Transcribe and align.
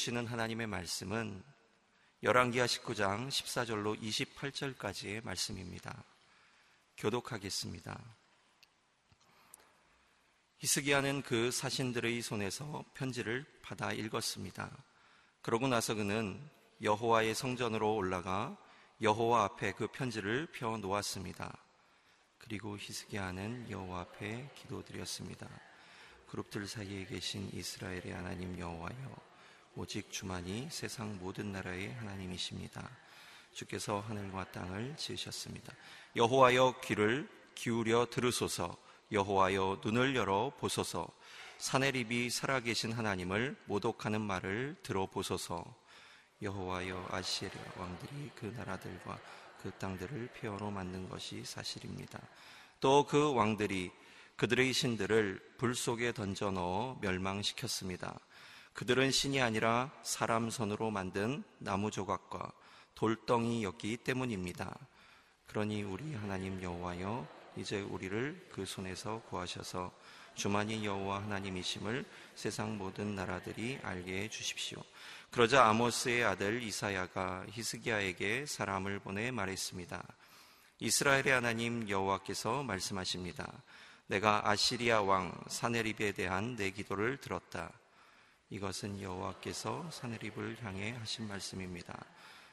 주시는 0.00 0.28
하나님의 0.28 0.66
말씀은 0.66 1.44
열왕기하 2.22 2.64
19장 2.64 3.28
14절로 3.28 4.00
28절까지의 4.00 5.22
말씀입니다. 5.22 6.04
교독하겠습니다. 6.96 8.00
히스기야는 10.56 11.20
그 11.20 11.50
사신들의 11.50 12.22
손에서 12.22 12.82
편지를 12.94 13.44
받아 13.60 13.92
읽었습니다. 13.92 14.70
그러고 15.42 15.68
나서 15.68 15.94
그는 15.94 16.40
여호와의 16.80 17.34
성전으로 17.34 17.94
올라가 17.94 18.56
여호와 19.02 19.44
앞에 19.44 19.72
그 19.72 19.86
편지를 19.88 20.46
펴 20.50 20.78
놓았습니다. 20.78 21.54
그리고 22.38 22.78
히스기야는 22.78 23.68
여호와 23.68 24.00
앞에 24.00 24.50
기도드렸습니다. 24.54 25.46
그룹들 26.28 26.66
사이에 26.66 27.04
계신 27.04 27.50
이스라엘의 27.52 28.12
하나님 28.12 28.58
여호와여 28.58 29.29
오직 29.76 30.10
주만이 30.10 30.68
세상 30.70 31.18
모든 31.18 31.52
나라의 31.52 31.92
하나님이십니다. 31.94 32.88
주께서 33.52 34.00
하늘과 34.00 34.50
땅을 34.52 34.96
지으셨습니다. 34.96 35.72
여호와여 36.16 36.80
귀를 36.84 37.28
기울여 37.54 38.06
들으소서 38.10 38.76
여호와여 39.12 39.80
눈을 39.84 40.16
열어 40.16 40.52
보소서 40.58 41.08
사내립이 41.58 42.30
살아계신 42.30 42.92
하나님을 42.92 43.56
모독하는 43.66 44.20
말을 44.20 44.76
들어보소서 44.82 45.64
여호와여 46.42 47.08
아시리아 47.10 47.62
왕들이 47.76 48.30
그 48.34 48.46
나라들과 48.56 49.18
그 49.62 49.70
땅들을 49.72 50.30
폐허로 50.34 50.70
만든 50.70 51.08
것이 51.08 51.44
사실입니다. 51.44 52.20
또 52.80 53.04
그 53.06 53.34
왕들이 53.34 53.90
그들의 54.36 54.72
신들을 54.72 55.54
불 55.58 55.74
속에 55.74 56.12
던져 56.12 56.50
넣어 56.50 56.96
멸망시켰습니다. 57.02 58.18
그들은 58.72 59.10
신이 59.10 59.40
아니라 59.40 59.90
사람 60.02 60.50
손으로 60.50 60.90
만든 60.90 61.42
나무 61.58 61.90
조각과 61.90 62.52
돌덩이였기 62.94 63.98
때문입니다. 63.98 64.76
그러니 65.46 65.82
우리 65.82 66.14
하나님 66.14 66.62
여호와여 66.62 67.26
이제 67.56 67.80
우리를 67.80 68.48
그 68.52 68.64
손에서 68.64 69.20
구하셔서 69.28 69.92
주만이 70.34 70.86
여호와 70.86 71.22
하나님이심을 71.22 72.04
세상 72.34 72.78
모든 72.78 73.14
나라들이 73.14 73.78
알게 73.82 74.22
해 74.22 74.28
주십시오. 74.28 74.82
그러자 75.30 75.66
아모스의 75.66 76.24
아들 76.24 76.62
이사야가 76.62 77.46
히스기야에게 77.50 78.46
사람을 78.46 79.00
보내 79.00 79.30
말했습니다. 79.30 80.02
이스라엘의 80.78 81.32
하나님 81.32 81.88
여호와께서 81.88 82.62
말씀하십니다. 82.62 83.52
내가 84.06 84.48
아시리아 84.48 85.02
왕 85.02 85.32
사네립에 85.48 86.12
대한 86.12 86.56
내 86.56 86.70
기도를 86.70 87.18
들었다. 87.18 87.70
이것은 88.50 89.00
여호와께서 89.00 89.88
사네립을 89.90 90.56
향해 90.62 90.90
하신 90.98 91.28
말씀입니다. 91.28 92.04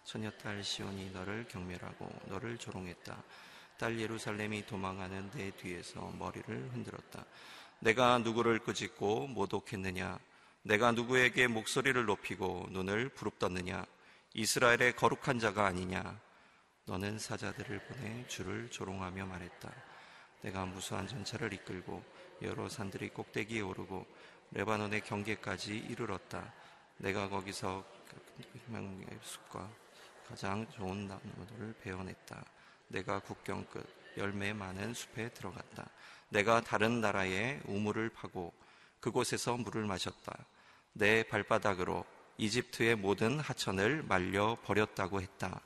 처녀딸 0.03 0.63
시온이 0.63 1.09
너를 1.09 1.47
경멸하고 1.47 2.07
너를 2.27 2.57
조롱했다. 2.57 3.23
딸 3.79 3.99
예루살렘이 3.99 4.65
도망하는 4.67 5.29
내 5.31 5.51
뒤에서 5.51 6.11
머리를 6.17 6.69
흔들었다. 6.71 7.25
내가 7.79 8.19
누구를 8.19 8.59
꾸짖고 8.59 9.27
모독했느냐? 9.27 10.19
내가 10.61 10.91
누구에게 10.91 11.47
목소리를 11.47 12.05
높이고 12.05 12.67
눈을 12.71 13.09
부릅떴느냐? 13.09 13.85
이스라엘의 14.33 14.95
거룩한 14.95 15.39
자가 15.39 15.65
아니냐? 15.65 16.19
너는 16.85 17.17
사자들을 17.17 17.79
보내 17.79 18.27
주를 18.27 18.69
조롱하며 18.69 19.25
말했다. 19.25 19.73
내가 20.41 20.65
무수한 20.65 21.07
전차를 21.07 21.53
이끌고 21.53 22.03
여러 22.43 22.69
산들이 22.69 23.09
꼭대기에 23.09 23.61
오르고 23.61 24.05
레바논의 24.51 25.01
경계까지 25.01 25.77
이르렀다. 25.77 26.53
내가 26.97 27.29
거기서 27.29 27.83
희망의 28.65 29.05
숲과 29.21 29.69
가장 30.27 30.67
좋은 30.71 31.07
나무들을 31.07 31.75
베어냈다. 31.81 32.45
내가 32.89 33.19
국경 33.19 33.65
끝 33.65 33.85
열매 34.17 34.53
많은 34.53 34.93
숲에 34.93 35.29
들어갔다. 35.29 35.89
내가 36.29 36.61
다른 36.61 37.01
나라의 37.01 37.61
우물을 37.65 38.09
파고 38.09 38.53
그곳에서 38.99 39.57
물을 39.57 39.85
마셨다. 39.85 40.45
내 40.93 41.23
발바닥으로 41.23 42.05
이집트의 42.37 42.95
모든 42.95 43.39
하천을 43.39 44.03
말려 44.03 44.57
버렸다고 44.63 45.21
했다. 45.21 45.61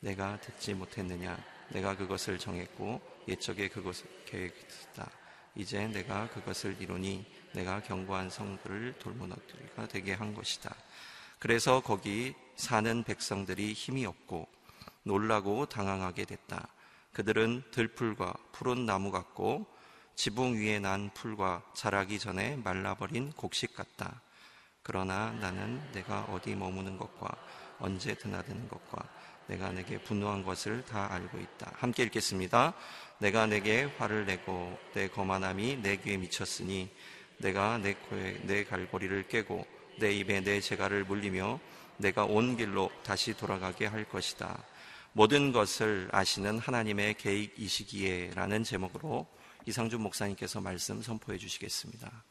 내가 0.00 0.40
듣지 0.40 0.74
못했느냐? 0.74 1.38
내가 1.70 1.96
그것을 1.96 2.38
정했고 2.38 3.00
옛적에 3.28 3.68
그것을 3.68 4.06
계획했다. 4.26 5.10
이제 5.54 5.86
내가 5.88 6.28
그것을 6.28 6.80
이루니 6.80 7.26
내가 7.58 7.80
경고한 7.80 8.30
성들을 8.30 8.94
돌무너뜨리가 9.00 9.88
되게 9.88 10.12
한 10.12 10.32
것이다. 10.32 10.72
그래서 11.40 11.80
거기 11.80 12.34
사는 12.54 13.02
백성들이 13.02 13.72
힘이 13.72 14.06
없고 14.06 14.46
놀라고 15.02 15.66
당황하게 15.66 16.24
됐다. 16.24 16.68
그들은 17.12 17.64
들풀과 17.72 18.32
푸른 18.52 18.86
나무 18.86 19.10
같고 19.10 19.66
지붕 20.14 20.54
위에 20.54 20.78
난 20.78 21.10
풀과 21.14 21.62
자라기 21.74 22.20
전에 22.20 22.56
말라버린 22.56 23.32
곡식 23.32 23.74
같다. 23.74 24.20
그러나 24.82 25.32
나는 25.32 25.80
내가 25.92 26.22
어디 26.30 26.54
머무는 26.54 26.96
것과 26.96 27.28
언제 27.80 28.14
드나드는 28.14 28.68
것과 28.68 29.02
내가 29.48 29.72
내게 29.72 29.98
분노한 29.98 30.44
것을 30.44 30.84
다 30.84 31.12
알고 31.12 31.38
있다. 31.38 31.72
함께 31.74 32.04
읽겠습니다. 32.04 32.74
내가 33.18 33.46
내게 33.46 33.84
화를 33.98 34.26
내고 34.26 34.78
내 34.92 35.08
거만함이 35.08 35.78
내 35.82 35.96
귀에 35.96 36.18
미쳤으니 36.18 36.90
내가 37.38 37.78
내 37.78 37.94
코에 37.94 38.40
내 38.44 38.64
갈고리를 38.64 39.28
깨고 39.28 39.66
내 39.98 40.12
입에 40.12 40.40
내 40.40 40.60
재갈을 40.60 41.04
물리며 41.04 41.58
내가 41.96 42.24
온 42.24 42.56
길로 42.56 42.90
다시 43.02 43.36
돌아가게 43.36 43.86
할 43.86 44.08
것이다. 44.08 44.62
모든 45.12 45.52
것을 45.52 46.08
아시는 46.12 46.58
하나님의 46.58 47.14
계획이시기에 47.14 48.32
라는 48.34 48.62
제목으로 48.62 49.26
이상준 49.66 50.00
목사님께서 50.00 50.60
말씀 50.60 51.02
선포해 51.02 51.38
주시겠습니다. 51.38 52.24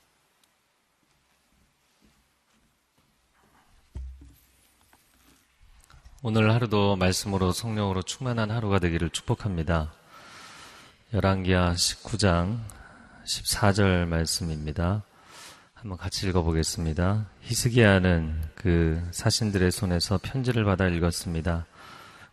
오늘 6.23 6.51
하루도 6.51 6.95
말씀으로 6.95 7.51
성령으로 7.51 8.01
충만한 8.01 8.49
하루가 8.49 8.79
되기를 8.79 9.11
축복합니다. 9.11 9.93
열왕기하 11.13 11.73
19장 11.73 12.59
14절 13.27 14.07
말씀입니다. 14.07 15.03
한번 15.73 15.97
같이 15.97 16.27
읽어보겠습니다. 16.27 17.27
히스기야는 17.41 18.41
그 18.55 19.01
사신들의 19.11 19.69
손에서 19.71 20.17
편지를 20.21 20.63
받아 20.63 20.87
읽었습니다. 20.87 21.65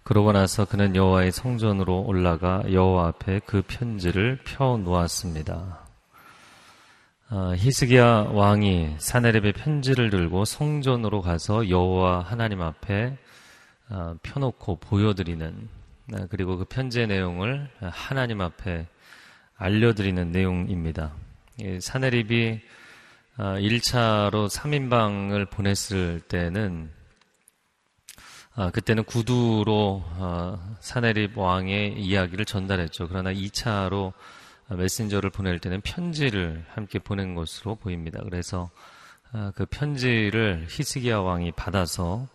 그러고 0.04 0.32
나서 0.32 0.64
그는 0.64 0.94
여호와의 0.94 1.32
성전으로 1.32 2.02
올라가 2.02 2.62
여호와 2.70 3.08
앞에 3.08 3.40
그 3.44 3.62
편지를 3.66 4.38
펴 4.44 4.76
놓았습니다. 4.78 5.84
아, 7.28 7.54
히스기야 7.56 8.28
왕이 8.30 8.94
사네렙의 8.98 9.54
편지를 9.54 10.10
들고 10.10 10.44
성전으로 10.44 11.22
가서 11.22 11.68
여호와 11.68 12.20
하나님 12.20 12.62
앞에 12.62 13.18
아, 13.88 14.14
펴놓고 14.22 14.76
보여드리는 14.76 15.68
아, 16.12 16.26
그리고 16.30 16.56
그 16.56 16.64
편지의 16.66 17.08
내용을 17.08 17.68
하나님 17.80 18.40
앞에 18.40 18.86
알려드리는 19.56 20.32
내용입니다. 20.32 21.12
사네립이 21.80 22.60
1차로 23.38 24.48
3인방을 24.48 25.50
보냈을 25.50 26.20
때는 26.20 26.90
아, 28.56 28.70
그때는 28.70 29.02
구두로 29.02 30.04
아, 30.16 30.76
사네립 30.78 31.36
왕의 31.36 32.00
이야기를 32.00 32.44
전달했죠. 32.44 33.08
그러나 33.08 33.32
2차로 33.32 34.12
메신저를 34.68 35.30
보낼 35.30 35.58
때는 35.58 35.80
편지를 35.80 36.64
함께 36.68 37.00
보낸 37.00 37.34
것으로 37.34 37.74
보입니다. 37.74 38.22
그래서 38.22 38.70
아, 39.32 39.50
그 39.56 39.66
편지를 39.66 40.68
히스기야 40.70 41.18
왕이 41.18 41.52
받아서 41.52 42.28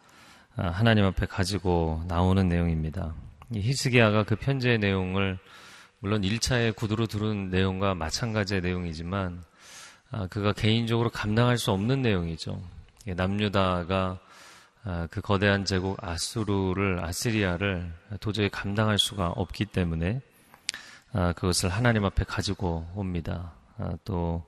아, 0.58 0.68
하나님 0.68 1.06
앞에 1.06 1.26
가지고 1.26 2.04
나오는 2.10 2.50
내용입니다. 2.50 3.14
히스기야가 3.54 4.24
그 4.24 4.36
편지의 4.36 4.78
내용을 4.78 5.40
물론 6.02 6.22
1차의 6.22 6.78
구두로 6.78 7.08
들은 7.08 7.50
내용과 7.50 7.94
마찬가지의 7.94 8.62
내용이지만 8.62 9.44
아, 10.12 10.28
그가 10.28 10.54
개인적으로 10.54 11.10
감당할 11.10 11.58
수 11.58 11.72
없는 11.72 12.02
내용이죠. 12.02 12.62
남유다가 13.06 14.20
아, 14.86 15.08
그 15.12 15.20
거대한 15.20 15.66
제국 15.66 16.02
아수르를 16.02 17.04
아시리아를 17.04 17.92
도저히 18.22 18.48
감당할 18.48 18.98
수가 18.98 19.28
없기 19.28 19.66
때문에 19.66 20.22
아, 21.12 21.34
그것을 21.34 21.68
하나님 21.68 22.06
앞에 22.06 22.24
가지고 22.24 22.88
옵니다. 22.96 23.52
아, 23.78 23.98
또 24.06 24.46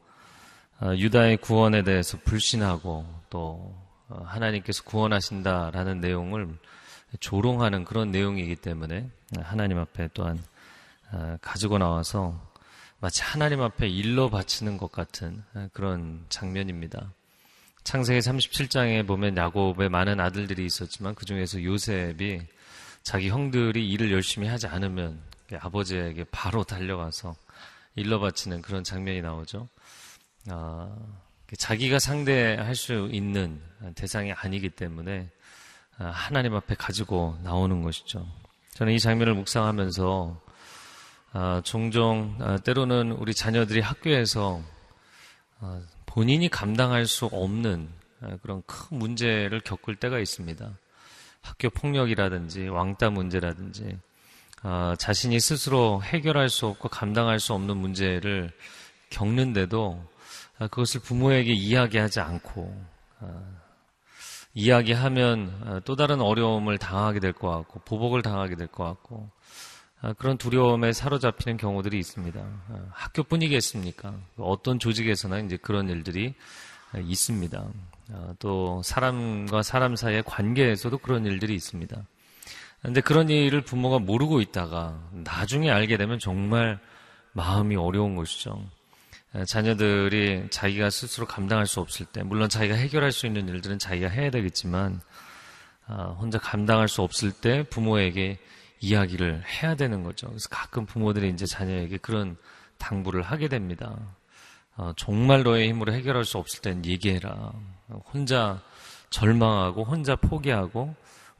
유다의 0.81 1.37
구원에 1.37 1.83
대해서 1.83 2.17
불신하고 2.23 3.05
또 3.29 3.75
어, 4.07 4.23
하나님께서 4.25 4.83
구원하신다라는 4.83 5.99
내용을 5.99 6.47
조롱하는 7.19 7.83
그런 7.83 8.09
내용이기 8.09 8.55
때문에 8.55 9.09
하나님 9.41 9.77
앞에 9.79 10.09
또한 10.13 10.41
가지고 11.41 11.77
나와서 11.77 12.39
마치 12.99 13.23
하나님 13.23 13.61
앞에 13.61 13.87
일러 13.87 14.29
바치는 14.29 14.77
것 14.77 14.91
같은 14.91 15.43
그런 15.73 16.25
장면입니다. 16.29 17.11
창세기 17.83 18.19
37장에 18.19 19.07
보면 19.07 19.37
야곱의 19.37 19.89
많은 19.89 20.19
아들들이 20.19 20.65
있었지만 20.65 21.15
그 21.15 21.25
중에서 21.25 21.63
요셉이 21.63 22.41
자기 23.03 23.29
형들이 23.29 23.89
일을 23.89 24.11
열심히 24.11 24.47
하지 24.47 24.67
않으면 24.67 25.19
아버지에게 25.59 26.25
바로 26.31 26.63
달려가서 26.63 27.35
일러 27.95 28.19
바치는 28.19 28.61
그런 28.61 28.83
장면이 28.83 29.21
나오죠. 29.21 29.67
아, 30.49 30.95
자기가 31.57 31.99
상대할 31.99 32.75
수 32.75 33.09
있는 33.11 33.61
대상이 33.95 34.31
아니기 34.31 34.69
때문에 34.69 35.29
아, 35.97 36.05
하나님 36.05 36.55
앞에 36.55 36.75
가지고 36.75 37.37
나오는 37.43 37.81
것이죠. 37.81 38.25
저는 38.75 38.93
이 38.93 38.99
장면을 38.99 39.33
묵상하면서 39.33 40.50
아, 41.33 41.61
종종 41.63 42.35
아, 42.39 42.57
때로는 42.57 43.13
우리 43.13 43.33
자녀들이 43.33 43.79
학교에서 43.79 44.61
본인이 46.05 46.49
감당할 46.49 47.05
수 47.05 47.25
없는 47.27 47.87
그런 48.41 48.63
큰 48.65 48.97
문제를 48.97 49.61
겪을 49.61 49.95
때가 49.95 50.19
있습니다. 50.19 50.69
학교 51.41 51.69
폭력이라든지 51.69 52.67
왕따 52.67 53.11
문제라든지 53.11 53.97
자신이 54.97 55.39
스스로 55.39 56.01
해결할 56.03 56.49
수 56.49 56.65
없고 56.67 56.89
감당할 56.89 57.39
수 57.39 57.53
없는 57.53 57.77
문제를 57.77 58.51
겪는데도 59.11 60.03
그것을 60.57 61.01
부모에게 61.01 61.53
이야기하지 61.53 62.19
않고 62.19 62.75
이야기하면 64.53 65.61
어, 65.65 65.79
또 65.85 65.95
다른 65.95 66.19
어려움을 66.21 66.77
당하게 66.77 67.19
될 67.19 67.31
것 67.31 67.49
같고 67.49 67.79
보복을 67.85 68.21
당하게 68.21 68.55
될 68.55 68.67
것 68.67 68.83
같고 68.83 69.15
어, 69.15 69.31
그런 70.17 70.37
두려움에 70.37 70.93
사로잡히는 70.93 71.57
경우들이 71.57 71.99
있습니다. 71.99 72.39
어, 72.39 72.87
학교뿐이겠습니까? 72.91 74.13
어떤 74.37 74.79
조직에서나 74.79 75.39
이제 75.39 75.57
그런 75.57 75.89
일들이 75.89 76.33
있습니다. 76.95 77.65
또 78.39 78.81
사람과 78.83 79.63
사람 79.63 79.95
사이의 79.95 80.23
관계에서도 80.23 80.97
그런 80.97 81.25
일들이 81.25 81.53
있습니다. 81.55 81.95
근데 82.81 82.99
그런 82.99 83.29
일을 83.29 83.61
부모가 83.61 83.99
모르고 83.99 84.41
있다가 84.41 84.99
나중에 85.11 85.69
알게 85.69 85.97
되면 85.97 86.19
정말 86.19 86.79
마음이 87.33 87.75
어려운 87.75 88.15
것이죠. 88.15 88.65
자녀들이 89.47 90.47
자기가 90.49 90.89
스스로 90.89 91.25
감당할 91.25 91.67
수 91.67 91.79
없을 91.79 92.05
때, 92.05 92.23
물론 92.23 92.49
자기가 92.49 92.75
해결할 92.75 93.13
수 93.13 93.27
있는 93.27 93.47
일들은 93.47 93.79
자기가 93.79 94.09
해야 94.09 94.29
되겠지만, 94.29 94.99
아, 95.87 96.15
혼자 96.19 96.37
감당할 96.37 96.89
수 96.89 97.01
없을 97.01 97.31
때 97.31 97.63
부모에게 97.63 98.39
이야기를 98.81 99.43
해야 99.45 99.75
되는 99.75 100.03
거죠. 100.03 100.27
그래서 100.27 100.49
가끔 100.49 100.85
부모들이 100.85 101.29
이제 101.29 101.45
자녀에게 101.45 101.97
그런 101.97 102.35
당부를 102.77 103.21
하게 103.21 103.47
됩니다. 103.47 103.95
어, 104.75 104.91
정말 104.97 105.43
너의 105.43 105.69
힘으로 105.69 105.93
해결할 105.93 106.25
수 106.25 106.37
없을 106.37 106.61
땐 106.61 106.83
얘기해라. 106.83 107.53
혼자 108.11 108.61
절망하고, 109.11 109.83
혼자 109.83 110.15
포기하고, 110.15 110.95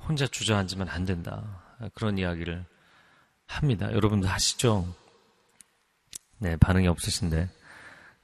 혼자 0.08 0.28
주저앉으면 0.28 0.90
안 0.90 1.06
된다. 1.06 1.64
그런 1.96 2.18
이야기를 2.18 2.64
합니다. 3.48 3.92
여러분도 3.92 4.28
하시죠? 4.28 4.94
네, 6.38 6.56
반응이 6.58 6.88
없으신데. 6.88 7.50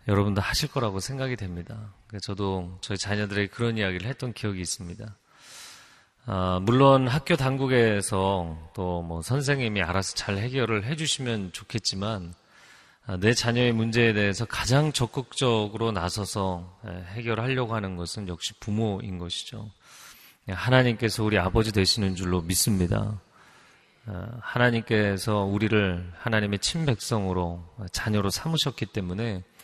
여러분도 0.08 0.42
하실 0.42 0.70
거라고 0.70 1.00
생각이 1.00 1.36
됩니다. 1.36 1.94
저도 2.22 2.78
저희 2.82 2.98
자녀들에게 2.98 3.50
그런 3.50 3.78
이야기를 3.78 4.08
했던 4.08 4.32
기억이 4.32 4.62
있습니다. 4.62 5.18
아, 6.30 6.60
물론 6.62 7.08
학교 7.08 7.38
당국에서 7.38 8.58
또 8.74 9.02
뭐 9.02 9.22
선생님이 9.22 9.82
알아서 9.82 10.14
잘 10.16 10.38
해결을 10.38 10.84
해주시면 10.86 11.54
좋겠지만 11.54 12.34
아, 13.06 13.16
내 13.18 13.34
자녀의 13.34 13.72
문제에 13.72 14.12
대해서 14.12 14.44
가장 14.44 14.92
적극적으로 14.92 15.94
나서서 15.94 16.78
예, 16.86 17.06
해결하려고 17.14 17.74
하는 17.74 17.96
것은 17.96 18.28
역시 18.28 18.54
부모인 18.60 19.18
것이죠. 19.18 19.72
예, 20.50 20.54
하나님께서 20.54 21.24
우리 21.24 21.40
아버지 21.40 21.72
되시는 21.72 22.16
줄로 22.16 22.42
믿습니다. 22.42 23.22
아, 24.06 24.28
하나님께서 24.42 25.44
우리를 25.44 26.12
하나님의 26.20 26.60
친백성으로 26.60 27.64
자녀로 27.94 28.30
삼으셨기 28.30 28.88
때문에 28.88 29.38
아, 29.38 29.57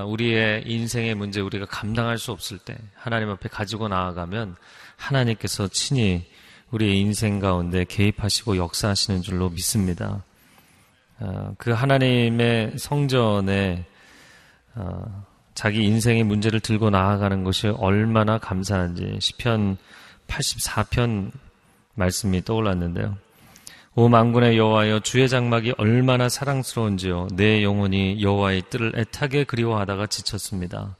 우리의 0.00 0.64
인생의 0.66 1.14
문제 1.14 1.40
우리가 1.40 1.66
감당할 1.66 2.18
수 2.18 2.32
없을 2.32 2.58
때 2.58 2.76
하나님 2.94 3.28
앞에 3.30 3.48
가지고 3.48 3.88
나아가면 3.88 4.56
하나님께서 4.96 5.68
친히 5.68 6.24
우리의 6.70 6.98
인생 6.98 7.38
가운데 7.38 7.84
개입하시고 7.84 8.56
역사하시는 8.56 9.22
줄로 9.22 9.50
믿습니다. 9.50 10.24
아, 11.18 11.52
그 11.58 11.70
하나님의 11.70 12.78
성전에 12.78 13.84
아, 14.74 15.24
자기 15.54 15.84
인생의 15.84 16.24
문제를 16.24 16.60
들고 16.60 16.90
나아가는 16.90 17.44
것이 17.44 17.68
얼마나 17.68 18.38
감사한지 18.38 19.18
시편 19.20 19.76
84편 20.26 21.30
말씀이 21.94 22.42
떠올랐는데요. 22.42 23.18
오 23.94 24.08
만군의 24.08 24.56
여호와여 24.56 25.00
주의 25.00 25.28
장막이 25.28 25.74
얼마나 25.76 26.30
사랑스러운지요 26.30 27.28
내 27.34 27.62
영혼이 27.62 28.22
여호와의 28.22 28.62
뜰을 28.70 28.98
애타게 28.98 29.44
그리워하다가 29.44 30.06
지쳤습니다. 30.06 30.96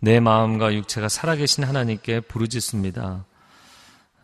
내 0.00 0.20
마음과 0.20 0.74
육체가 0.74 1.08
살아계신 1.08 1.64
하나님께 1.64 2.20
부르짖습니다. 2.20 3.24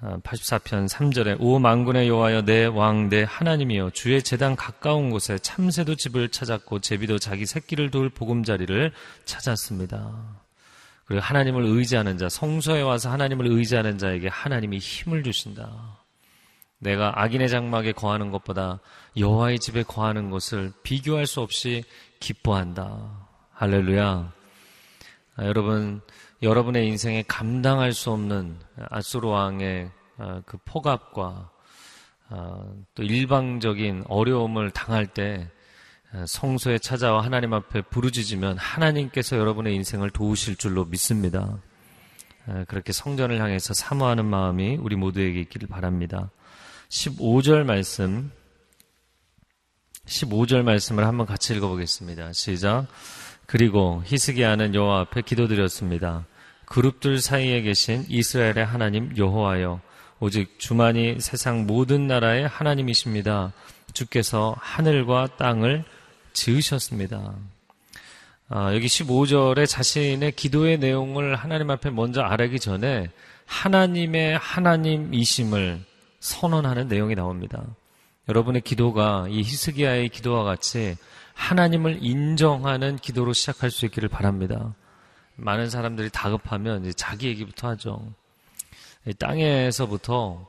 84편 0.02 0.84
아, 0.84 0.87
3절에 0.87 1.37
오 1.40 1.58
만군의 1.58 2.08
여호와여 2.08 2.43
내 2.43 2.66
왕 2.66 3.08
내 3.08 3.25
하나님이여 3.26 3.90
주의 3.94 4.22
재단 4.22 4.56
가까운 4.56 5.08
곳에 5.08 5.38
참새도 5.38 5.94
집을 5.94 6.28
찾았고 6.28 6.81
제비도 6.81 7.19
자기 7.19 7.46
새끼를 7.46 7.90
둘 7.90 8.10
보금자리를 8.10 8.92
찾았습니다. 9.25 10.42
그리고 11.06 11.22
하나님을 11.22 11.64
의지하는 11.64 12.19
자 12.19 12.28
성소에 12.28 12.82
와서 12.82 13.10
하나님을 13.10 13.46
의지하는 13.46 13.96
자에게 13.96 14.28
하나님이 14.28 14.76
힘을 14.76 15.22
주신다. 15.22 16.06
내가 16.78 17.23
악인의 17.23 17.49
장막에 17.49 17.93
거하는 17.93 18.31
것보다 18.31 18.81
여호와의 19.17 19.58
집에 19.58 19.82
거하는 19.82 20.31
것을 20.31 20.73
비교할 20.82 21.26
수 21.26 21.40
없이 21.40 21.84
기뻐한다. 22.20 23.28
할렐루야. 23.52 24.32
아, 25.37 25.44
여러분, 25.44 26.00
여러분의 26.43 26.87
인생에 26.87 27.25
감당할 27.26 27.93
수 27.93 28.11
없는 28.11 28.58
아수르 28.90 29.28
왕의 29.28 29.90
아, 30.19 30.42
그 30.45 30.59
폭압과 30.64 31.50
아, 32.28 32.64
또 32.95 33.02
일방적인 33.02 34.04
어려움을 34.09 34.71
당할 34.71 35.06
때 35.06 35.50
성소에 36.26 36.78
찾아와 36.78 37.23
하나님 37.23 37.52
앞에 37.52 37.83
부르짖으면 37.83 38.56
하나님께서 38.59 39.37
여러분의 39.37 39.75
인생을 39.75 40.11
도우실 40.11 40.56
줄로 40.56 40.85
믿습니다. 40.85 41.59
그렇게 42.68 42.92
성전을 42.92 43.40
향해서 43.40 43.75
사모하는 43.75 44.25
마음이 44.25 44.76
우리 44.76 44.97
모두에게 44.97 45.40
있기를 45.40 45.68
바랍니다. 45.68 46.30
15절 46.88 47.64
말씀 47.64 48.31
15절 50.07 50.62
말씀을 50.62 51.05
한번 51.05 51.26
같이 51.26 51.55
읽어보겠습니다. 51.55 52.33
시작. 52.33 52.87
그리고 53.47 54.02
히스기야는 54.07 54.75
여호와 54.75 55.00
앞에 55.00 55.23
기도드렸습니다. 55.23 56.26
그룹들 56.66 57.21
사이에 57.21 57.62
계신 57.62 58.05
이스라엘의 58.09 58.64
하나님 58.64 59.16
여호와여 59.16 59.81
오직 60.19 60.59
주만이 60.59 61.21
세상 61.21 61.66
모든 61.66 62.07
나라의 62.07 62.49
하나님이십니다. 62.49 63.52
주께서 63.93 64.57
하늘과 64.59 65.37
땅을 65.37 65.85
지으셨습니다. 66.33 67.35
아, 68.49 68.75
여기 68.75 68.87
15절에 68.87 69.66
자신의 69.69 70.33
기도의 70.33 70.78
내용을 70.78 71.35
하나님 71.35 71.71
앞에 71.71 71.90
먼저 71.90 72.23
아뢰기 72.23 72.61
전에 72.61 73.11
하나님의 73.47 74.38
하나님이심을 74.38 75.85
선언하는 76.26 76.88
내용이 76.88 77.14
나옵니다. 77.14 77.64
여러분의 78.28 78.62
기도가 78.62 79.26
이 79.30 79.42
히스기야의 79.42 80.09
기도와 80.09 80.42
같이 80.42 80.97
하나님을 81.35 81.99
인정하는 82.00 82.97
기도로 82.97 83.33
시작할 83.33 83.71
수 83.71 83.87
있기를 83.87 84.09
바랍니다. 84.09 84.75
많은 85.37 85.71
사람들이 85.71 86.11
다급하면 86.11 86.92
자기 86.97 87.28
얘기부터 87.28 87.68
하죠. 87.68 88.12
땅에서부터 89.21 90.49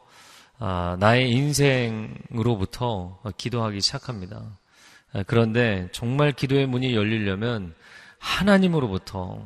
아, 0.59 0.97
나의 0.99 1.29
인생으로부터 1.29 3.19
기도하기 3.37 3.79
시작합니다. 3.79 4.57
아, 5.13 5.23
그런데 5.27 5.89
정말 5.91 6.31
기도의 6.31 6.65
문이 6.65 6.95
열리려면 6.95 7.75
하나님으로부터 8.17 9.45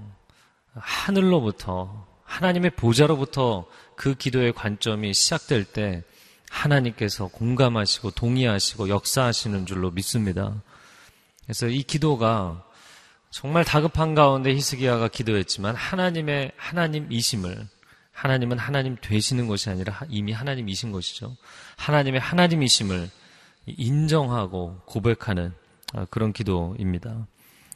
하늘로부터 0.76 2.08
하나님의 2.24 2.72
보좌로부터 2.78 3.66
그 3.98 4.16
기도의 4.16 4.54
관점이 4.54 5.14
시작될 5.14 5.66
때 5.66 6.06
하나님께서 6.52 7.28
공감하시고 7.28 8.12
동의하시고 8.12 8.90
역사하시는 8.90 9.66
줄로 9.66 9.90
믿습니다. 9.92 10.62
그래서 11.46 11.68
이 11.68 11.82
기도가 11.82 12.64
정말 13.32 13.64
다급한 13.64 14.14
가운데 14.14 14.54
히스기야가 14.54 15.08
기도했지만 15.08 15.76
하나님의 15.76 16.52
하나님이심을 16.58 17.68
하나님은 18.12 18.60
하나님 18.60 18.98
되시는 19.02 19.48
것이 19.48 19.70
아니라 19.70 20.02
이미 20.10 20.34
하나님이신 20.34 20.92
것이죠. 20.92 21.36
하나님의 21.78 22.20
하나님이심을 22.20 23.10
인정하고 23.66 24.82
고백하는 24.86 25.54
그런 26.10 26.34
기도입니다. 26.34 27.26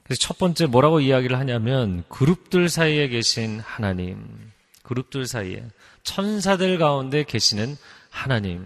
그래서 0.03 0.19
첫 0.19 0.37
번째 0.37 0.67
뭐라고 0.67 0.99
이야기를 0.99 1.39
하냐면 1.39 2.03
그룹들 2.09 2.69
사이에 2.69 3.07
계신 3.07 3.59
하나님, 3.61 4.51
그룹들 4.83 5.25
사이에 5.25 5.63
천사들 6.03 6.77
가운데 6.77 7.23
계시는 7.23 7.75
하나님. 8.15 8.65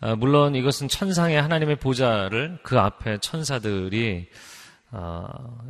아, 0.00 0.14
물론 0.14 0.54
이것은 0.54 0.88
천상의 0.88 1.40
하나님의 1.40 1.76
보좌를 1.76 2.58
그 2.62 2.78
앞에 2.78 3.18
천사들이 3.18 4.28
아, 4.90 5.28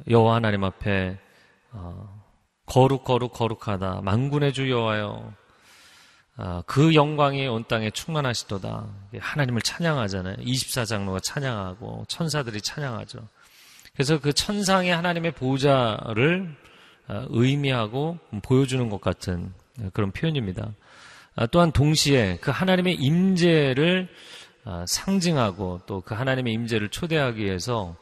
여호와 0.09 0.35
하나님 0.37 0.65
앞에 0.65 1.19
어, 1.71 2.25
거룩 2.67 3.05
거룩 3.05 3.33
거룩하다. 3.33 4.01
만군의 4.03 4.53
주 4.53 4.69
여호와여. 4.69 5.33
아, 6.37 6.63
그 6.67 6.95
영광이 6.95 7.47
온 7.47 7.65
땅에 7.69 7.91
충만하시도다. 7.91 8.87
하나님을 9.19 9.63
찬양하잖아요. 9.63 10.37
24장로가 10.37 11.23
찬양하고 11.23 12.07
천사들이 12.09 12.61
찬양하죠. 12.61 13.21
그래서 13.95 14.21
그 14.21 14.33
천상의 14.33 14.95
하나님의 14.95 15.33
보좌를 15.33 16.57
아, 17.07 17.27
의미하고 17.29 18.19
보여주는 18.43 18.89
것 18.89 19.01
같은 19.01 19.53
그런 19.93 20.11
표현입니다 20.11 20.73
또한 21.51 21.73
동시에 21.73 22.39
그 22.41 22.51
하나님의 22.51 22.95
임재를 22.95 24.09
상징하고 24.87 25.81
또 25.87 26.01
그 26.03 26.15
하나님의 26.15 26.53
임재를 26.53 26.89
초대하기 26.91 27.43
위해서 27.43 27.97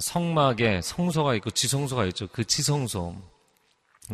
성막에 0.00 0.80
성소가 0.82 1.34
있고 1.36 1.50
지성소가 1.50 2.06
있죠. 2.06 2.28
그 2.28 2.44
지성소. 2.44 3.16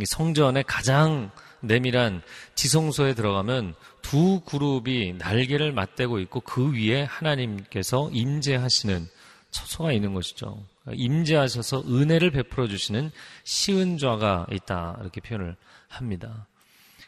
성전의 0.04 0.64
가장 0.66 1.30
내밀한 1.60 2.22
지성소에 2.54 3.14
들어가면 3.14 3.74
두 4.02 4.40
그룹이 4.40 5.14
날개를 5.14 5.72
맞대고 5.72 6.18
있고 6.20 6.40
그 6.40 6.72
위에 6.72 7.04
하나님께서 7.04 8.10
임재하시는 8.12 9.06
처소가 9.50 9.92
있는 9.92 10.12
것이죠. 10.12 10.62
임재하셔서 10.92 11.84
은혜를 11.88 12.30
베풀어 12.30 12.68
주시는 12.68 13.10
시은좌가 13.44 14.46
있다 14.50 14.98
이렇게 15.00 15.20
표현을 15.20 15.56
합니다. 15.88 16.46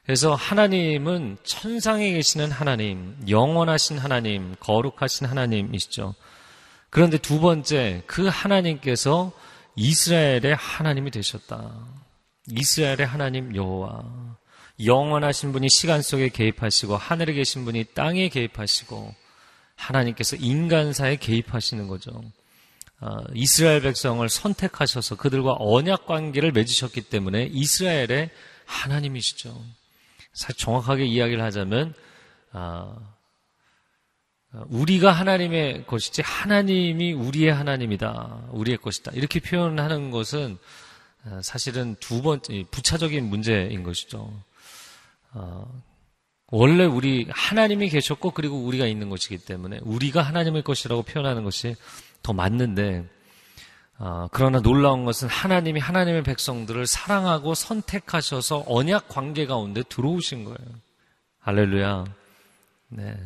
그래서 0.09 0.35
하나님은 0.35 1.37
천상에 1.45 2.12
계시는 2.12 2.50
하나님, 2.50 3.15
영원하신 3.29 3.99
하나님, 3.99 4.55
거룩하신 4.59 5.27
하나님이시죠. 5.27 6.15
그런데 6.88 7.19
두 7.19 7.41
번째, 7.41 8.03
그 8.07 8.27
하나님께서 8.27 9.33
이스라엘의 9.77 10.57
하나님이 10.57 11.11
되셨다. 11.11 11.75
이스라엘의 12.47 13.07
하나님 13.07 13.55
여호와. 13.55 14.03
영원하신 14.83 15.53
분이 15.53 15.69
시간 15.69 16.00
속에 16.00 16.31
개입하시고 16.31 16.97
하늘에 16.97 17.35
계신 17.35 17.67
분이 17.67 17.85
땅에 17.93 18.31
개입하시고 18.31 19.15
하나님께서 19.77 20.37
인간사에 20.37 21.17
개입하시는 21.17 21.87
거죠. 21.87 22.19
어, 23.03 23.19
이스라엘 23.35 23.83
백성을 23.83 24.27
선택하셔서 24.27 25.17
그들과 25.17 25.57
언약 25.59 26.07
관계를 26.07 26.53
맺으셨기 26.53 27.03
때문에 27.03 27.50
이스라엘의 27.53 28.31
하나님이시죠. 28.65 29.77
사실 30.38 30.57
정확하게 30.57 31.04
이야기를 31.04 31.42
하자면 31.42 31.95
어, 32.52 32.97
우리가 34.68 35.11
하나님의 35.11 35.85
것이지 35.85 36.23
하나님이 36.23 37.12
우리의 37.12 37.52
하나님이다. 37.52 38.45
우리의 38.52 38.78
것이다. 38.78 39.11
이렇게 39.14 39.40
표현하는 39.40 40.12
것은 40.12 40.57
어, 41.25 41.40
사실은 41.42 41.97
두 41.99 42.23
번째 42.23 42.64
부차적인 42.71 43.28
문제인 43.28 43.83
것이죠. 43.83 44.33
어, 45.33 45.83
원래 46.52 46.85
우리 46.85 47.26
하나님이 47.30 47.88
계셨고 47.88 48.30
그리고 48.30 48.59
우리가 48.64 48.87
있는 48.87 49.09
것이기 49.09 49.38
때문에 49.38 49.80
우리가 49.83 50.23
하나님의 50.23 50.62
것이라고 50.62 51.02
표현하는 51.02 51.42
것이 51.42 51.75
더 52.23 52.33
맞는데 52.33 53.09
어, 54.00 54.28
그러나 54.31 54.61
놀라운 54.61 55.05
것은 55.05 55.28
하나님이 55.28 55.81
하나님의 55.81 56.23
백성들을 56.23 56.87
사랑하고 56.87 57.55
선택하셔서 57.55 58.64
언약 58.69 59.09
관계 59.09 59.47
가운데 59.47 59.83
들어오신 59.88 60.45
거예요. 60.45 60.59
할렐루야. 61.40 62.05
네. 62.90 63.17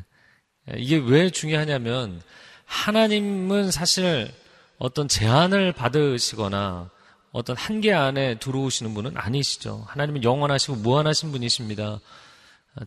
예, 0.71 0.75
이게 0.79 0.97
왜 0.97 1.31
중요하냐면 1.31 2.23
하나님은 2.64 3.71
사실 3.71 4.33
어떤 4.79 5.09
제한을 5.09 5.73
받으시거나 5.73 6.88
어떤 7.33 7.57
한계 7.57 7.93
안에 7.93 8.38
들어오시는 8.38 8.95
분은 8.95 9.17
아니시죠. 9.17 9.85
하나님은 9.88 10.25
영원하시고 10.25 10.76
무한하신 10.76 11.33
분이십니다. 11.33 12.00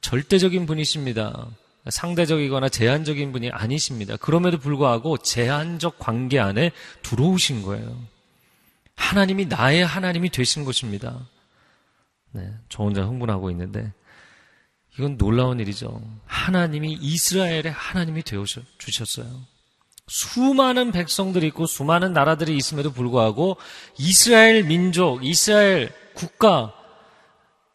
절대적인 0.01 0.65
분이십니다. 0.65 1.47
상대적이거나 1.89 2.69
제한적인 2.69 3.31
분이 3.31 3.51
아니십니다. 3.51 4.17
그럼에도 4.17 4.57
불구하고 4.57 5.17
제한적 5.17 5.99
관계 5.99 6.39
안에 6.39 6.71
들어오신 7.03 7.61
거예요. 7.61 7.97
하나님이 8.95 9.45
나의 9.45 9.85
하나님이 9.85 10.29
되신 10.29 10.65
것입니다. 10.65 11.27
네, 12.31 12.51
저 12.69 12.83
혼자 12.83 13.03
흥분하고 13.03 13.49
있는데 13.51 13.91
이건 14.97 15.17
놀라운 15.17 15.59
일이죠. 15.59 16.01
하나님이 16.25 16.97
이스라엘의 17.01 17.71
하나님이 17.71 18.23
되어 18.23 18.45
주셨어요. 18.77 19.45
수많은 20.07 20.91
백성들이 20.91 21.47
있고 21.47 21.65
수많은 21.65 22.13
나라들이 22.13 22.55
있음에도 22.55 22.91
불구하고 22.91 23.57
이스라엘 23.97 24.63
민족, 24.63 25.25
이스라엘 25.25 25.91
국가, 26.13 26.73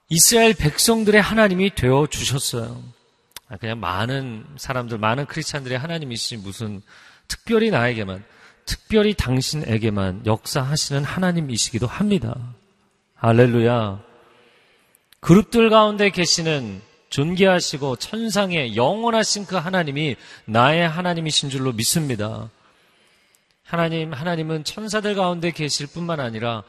이스라엘 0.09 0.55
백성들의 0.55 1.21
하나님이 1.21 1.75
되어 1.75 2.07
주셨어요. 2.09 2.83
아, 3.51 3.57
그냥 3.57 3.81
많은 3.81 4.47
사람들, 4.57 4.99
많은 4.99 5.27
크리스찬들의 5.27 5.77
하나님이시 5.77 6.37
무슨 6.37 6.83
특별히 7.27 7.71
나에게만, 7.71 8.25
특별히 8.65 9.13
당신에게만 9.15 10.25
역사하시는 10.25 11.03
하나님이시기도 11.03 11.89
합니다. 11.89 12.55
할렐루야. 13.17 14.01
그룹들 15.19 15.69
가운데 15.69 16.11
계시는 16.11 16.81
존귀하시고 17.11 17.97
천상의 17.97 18.77
영원하신 18.77 19.47
그 19.47 19.57
하나님이 19.57 20.15
나의 20.45 20.89
하나님이신 20.89 21.51
줄로 21.51 21.73
믿습니다. 21.73 22.49
하나님, 23.65 24.13
하나님은 24.13 24.63
천사들 24.63 25.17
가운데 25.17 25.51
계실 25.51 25.89
뿐만 25.89 26.21
아니라 26.21 26.63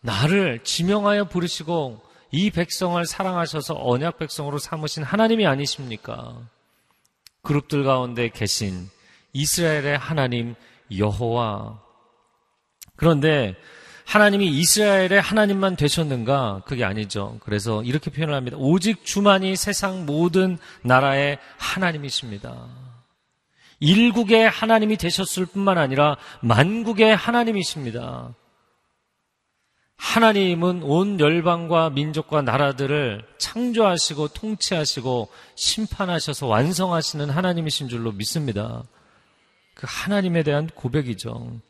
나를 0.00 0.64
지명하여 0.64 1.28
부르시고 1.28 2.02
이 2.30 2.50
백성을 2.50 3.04
사랑하셔서 3.04 3.74
언약 3.78 4.18
백성으로 4.18 4.58
삼으신 4.58 5.02
하나님이 5.02 5.46
아니십니까? 5.46 6.40
그룹들 7.42 7.84
가운데 7.84 8.28
계신 8.28 8.88
이스라엘의 9.32 9.98
하나님 9.98 10.54
여호와. 10.96 11.80
그런데 12.96 13.56
하나님이 14.04 14.48
이스라엘의 14.48 15.20
하나님만 15.20 15.76
되셨는가? 15.76 16.62
그게 16.66 16.84
아니죠. 16.84 17.38
그래서 17.40 17.82
이렇게 17.82 18.10
표현을 18.10 18.34
합니다. 18.34 18.56
오직 18.58 19.04
주만이 19.04 19.54
세상 19.56 20.06
모든 20.06 20.58
나라의 20.82 21.38
하나님이십니다. 21.58 22.68
일국의 23.80 24.48
하나님이 24.48 24.96
되셨을 24.96 25.46
뿐만 25.46 25.78
아니라 25.78 26.16
만국의 26.40 27.14
하나님이십니다. 27.14 28.34
하나님은 29.98 30.84
온 30.84 31.20
열방과 31.20 31.90
민족과 31.90 32.40
나라들을 32.42 33.24
창조하시고 33.38 34.28
통치하시고 34.28 35.28
심판하셔서 35.56 36.46
완성하시는 36.46 37.28
하나님이신 37.28 37.88
줄로 37.88 38.12
믿습니다. 38.12 38.84
그 39.74 39.86
하나님에 39.88 40.44
대한 40.44 40.68
고백이죠. 40.68 41.60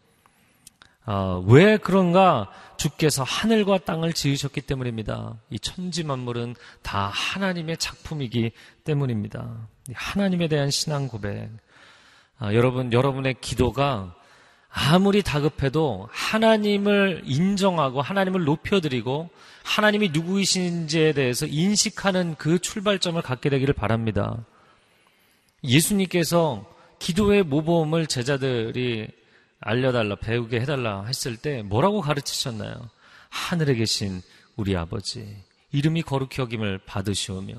어, 1.06 1.42
왜 1.46 1.78
그런가? 1.78 2.50
주께서 2.76 3.22
하늘과 3.22 3.78
땅을 3.78 4.12
지으셨기 4.12 4.60
때문입니다. 4.60 5.36
이 5.50 5.58
천지 5.58 6.04
만물은 6.04 6.54
다 6.82 7.10
하나님의 7.12 7.78
작품이기 7.78 8.52
때문입니다. 8.84 9.68
하나님에 9.94 10.48
대한 10.48 10.70
신앙 10.70 11.08
고백. 11.08 11.48
아, 12.38 12.52
여러분, 12.52 12.92
여러분의 12.92 13.36
기도가 13.40 14.14
아무리 14.70 15.22
다급해도 15.22 16.08
하나님을 16.10 17.22
인정하고 17.24 18.02
하나님을 18.02 18.44
높여드리고 18.44 19.30
하나님이 19.64 20.10
누구이신지에 20.10 21.12
대해서 21.12 21.46
인식하는 21.46 22.36
그 22.36 22.58
출발점을 22.58 23.20
갖게 23.22 23.50
되기를 23.50 23.74
바랍니다. 23.74 24.44
예수님께서 25.64 26.64
기도의 26.98 27.42
모범을 27.42 28.06
제자들이 28.06 29.08
알려달라, 29.60 30.16
배우게 30.16 30.60
해달라 30.60 31.04
했을 31.04 31.36
때 31.36 31.62
뭐라고 31.62 32.00
가르치셨나요? 32.00 32.90
하늘에 33.28 33.74
계신 33.74 34.22
우리 34.56 34.76
아버지, 34.76 35.36
이름이 35.72 36.02
거룩히 36.02 36.40
여김을 36.40 36.78
받으시오며, 36.86 37.54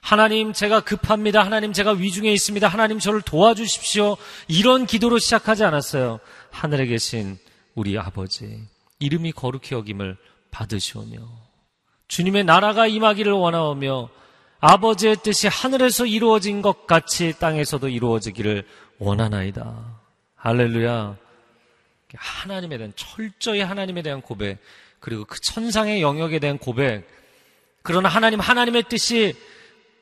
하나님, 0.00 0.52
제가 0.52 0.80
급합니다. 0.80 1.42
하나님, 1.42 1.72
제가 1.72 1.92
위중에 1.92 2.32
있습니다. 2.32 2.68
하나님, 2.68 2.98
저를 2.98 3.22
도와주십시오. 3.22 4.16
이런 4.48 4.86
기도로 4.86 5.18
시작하지 5.18 5.64
않았어요. 5.64 6.20
하늘에 6.50 6.86
계신 6.86 7.38
우리 7.74 7.98
아버지, 7.98 8.60
이름이 8.98 9.32
거룩히 9.32 9.74
여김을 9.74 10.16
받으시오며, 10.50 11.18
주님의 12.08 12.44
나라가 12.44 12.86
임하기를 12.86 13.32
원하오며, 13.32 14.10
아버지의 14.60 15.16
뜻이 15.22 15.48
하늘에서 15.48 16.06
이루어진 16.06 16.62
것 16.62 16.86
같이 16.86 17.34
땅에서도 17.38 17.88
이루어지기를 17.88 18.66
원하나이다. 18.98 20.00
할렐루야. 20.36 21.16
하나님에 22.16 22.78
대한 22.78 22.92
철저히 22.96 23.60
하나님에 23.60 24.02
대한 24.02 24.22
고백 24.22 24.58
그리고 25.00 25.24
그 25.24 25.40
천상의 25.40 26.00
영역에 26.00 26.38
대한 26.38 26.58
고백 26.58 27.06
그러나 27.82 28.08
하나님 28.08 28.40
하나님의 28.40 28.84
뜻이 28.84 29.34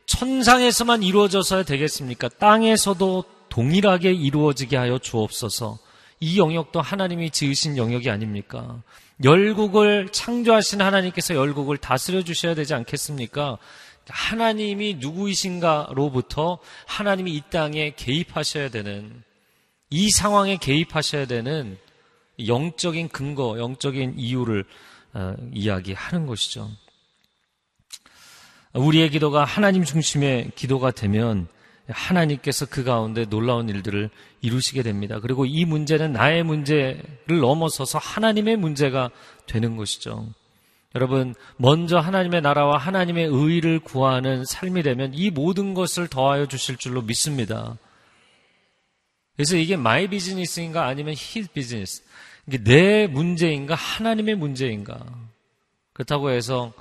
천상에서만 0.06 1.02
이루어져서야 1.02 1.62
되겠습니까? 1.64 2.28
땅에서도 2.28 3.24
동일하게 3.48 4.12
이루어지게 4.12 4.76
하여 4.76 4.98
주옵소서. 4.98 5.78
이 6.20 6.38
영역도 6.38 6.80
하나님이 6.80 7.30
지으신 7.30 7.76
영역이 7.76 8.08
아닙니까? 8.08 8.82
열국을 9.24 10.08
창조하신 10.10 10.80
하나님께서 10.80 11.34
열국을 11.34 11.76
다스려 11.76 12.22
주셔야 12.22 12.54
되지 12.54 12.74
않겠습니까? 12.74 13.58
하나님이 14.08 14.94
누구이신가로부터 14.94 16.58
하나님이 16.86 17.34
이 17.34 17.42
땅에 17.50 17.94
개입하셔야 17.94 18.70
되는 18.70 19.22
이 19.90 20.10
상황에 20.10 20.56
개입하셔야 20.56 21.26
되는 21.26 21.78
영적인 22.46 23.08
근거, 23.08 23.58
영적인 23.58 24.14
이유를 24.16 24.64
어, 25.14 25.34
이야기하는 25.52 26.26
것이죠. 26.26 26.70
우리의 28.74 29.10
기도가 29.10 29.44
하나님 29.44 29.84
중심의 29.84 30.52
기도가 30.54 30.90
되면 30.90 31.46
하나님께서 31.88 32.66
그 32.66 32.84
가운데 32.84 33.24
놀라운 33.26 33.68
일들을 33.68 34.08
이루시게 34.40 34.82
됩니다. 34.82 35.18
그리고 35.20 35.44
이 35.44 35.64
문제는 35.64 36.12
나의 36.12 36.42
문제를 36.42 37.40
넘어서서 37.40 37.98
하나님의 37.98 38.56
문제가 38.56 39.10
되는 39.46 39.76
것이죠. 39.76 40.26
여러분, 40.94 41.34
먼저 41.56 41.98
하나님의 41.98 42.42
나라와 42.42 42.76
하나님의 42.76 43.26
의를 43.26 43.80
구하는 43.80 44.44
삶이 44.44 44.82
되면 44.82 45.12
이 45.14 45.30
모든 45.30 45.74
것을 45.74 46.08
더하여 46.08 46.46
주실 46.46 46.76
줄로 46.76 47.02
믿습니다. 47.02 47.78
그래서 49.36 49.56
이게 49.56 49.76
my 49.76 50.08
business인가 50.08 50.86
아니면 50.86 51.14
His 51.16 51.46
business. 51.46 52.02
이게 52.46 52.62
내 52.62 53.06
문제인가 53.06 53.74
하나님의 53.74 54.34
문제인가. 54.34 54.98
그렇다고 55.94 56.30
해서 56.30 56.72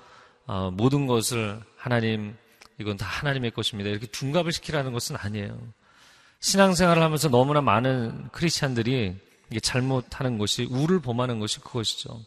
어, 0.46 0.72
모든 0.72 1.08
것을 1.08 1.62
하나님 1.82 2.38
이건 2.78 2.96
다 2.96 3.08
하나님의 3.08 3.50
것입니다. 3.52 3.90
이렇게 3.90 4.06
둔갑을 4.06 4.52
시키라는 4.52 4.94
것은 4.94 5.16
아니에요. 5.16 5.60
신앙생활을 6.40 7.02
하면서 7.02 7.28
너무나 7.28 7.62
많은 7.62 8.30
크리스찬들이 8.32 9.16
이게 9.50 9.60
잘못하는 9.60 10.38
것이 10.38 10.66
우를 10.70 11.02
범하는 11.02 11.40
것이 11.40 11.60
그것이죠. 11.60 12.22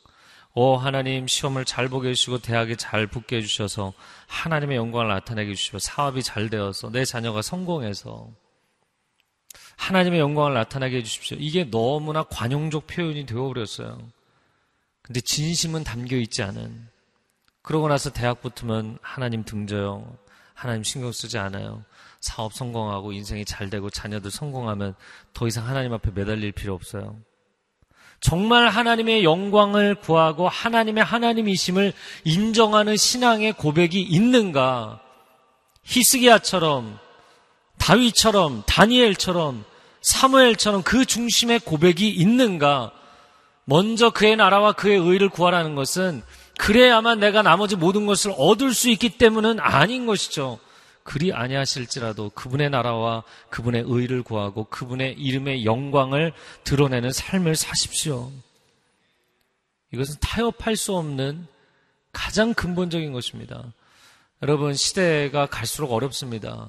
오 0.55 0.77
하나님 0.77 1.29
시험을 1.29 1.65
잘 1.65 1.89
보게 1.89 2.09
해주시고 2.09 2.39
대학에 2.39 2.75
잘 2.75 3.07
붙게 3.07 3.37
해주셔서 3.37 3.93
하나님의 4.27 4.77
영광을 4.77 5.09
나타내게 5.09 5.53
해주시고 5.53 5.79
사업이 5.79 6.25
잘 6.25 6.51
되어서 6.51 6.91
내 6.91 7.05
자녀가 7.05 7.41
성공해서 7.41 8.29
하나님의 9.77 10.19
영광을 10.19 10.55
나타나게 10.55 10.97
해주십시오. 10.97 11.37
이게 11.41 11.71
너무나 11.71 12.25
관용적 12.25 12.89
표현이 12.89 13.27
되어버렸어요. 13.27 13.99
근데 15.03 15.21
진심은 15.21 15.85
담겨 15.85 16.17
있지 16.17 16.43
않은 16.43 16.94
그러고 17.65 17.89
나서 17.89 18.11
대학 18.11 18.43
붙으면 18.43 18.99
하나님 19.01 19.43
등져요. 19.43 20.19
하나님 20.53 20.85
신경 20.85 21.11
쓰지 21.11 21.39
않아요. 21.39 21.83
사업 22.21 22.53
성공하고 22.53 23.13
인생이 23.13 23.47
잘 23.47 23.71
되고 23.71 23.89
자녀들 23.89 24.31
성공하면 24.31 24.95
더 25.33 25.47
이상 25.47 25.67
하나님 25.67 25.95
앞에 25.95 26.11
매달릴 26.15 26.53
필요 26.53 26.75
없어요. 26.75 27.17
정말 28.21 28.69
하나님의 28.69 29.25
영광을 29.25 29.95
구하고 29.95 30.47
하나님의 30.47 31.05
하나님이심을 31.05 31.95
인정하는 32.25 32.99
신앙의 32.99 33.55
고백이 33.55 34.01
있는가? 34.01 35.01
히스기야처럼 35.85 36.99
다윗처럼 37.79 38.63
다니엘처럼 38.67 39.65
사무엘처럼 40.03 40.83
그 40.83 41.07
중심의 41.07 41.61
고백이 41.61 42.11
있는가? 42.11 42.93
먼저 43.65 44.11
그의 44.11 44.37
나라와 44.37 44.73
그의 44.73 44.99
의를 44.99 45.31
구하라는 45.31 45.75
것은 45.75 46.23
그래야만 46.59 47.21
내가 47.21 47.43
나머지 47.43 47.77
모든 47.77 48.07
것을 48.07 48.33
얻을 48.37 48.75
수 48.75 48.89
있기 48.91 49.19
때문은 49.19 49.61
아닌 49.61 50.07
것이죠. 50.07 50.59
그리 51.03 51.33
아니하실지라도 51.33 52.31
그분의 52.31 52.71
나라와 52.71 53.23
그분의 53.51 53.85
의를 53.87 54.23
구하고 54.23 54.65
그분의 54.65 55.15
이름의 55.19 55.65
영광을 55.65 56.33
드러내는 56.65 57.13
삶을 57.13 57.57
사십시오. 57.57 58.33
이것은 59.93 60.17
타협할 60.21 60.77
수 60.77 60.97
없는 60.97 61.47
가장 62.13 62.55
근본적인 62.55 63.13
것입니다. 63.13 63.73
여러분, 64.43 64.75
시대가 64.75 65.47
갈수록 65.47 65.93
어렵습니다. 65.93 66.69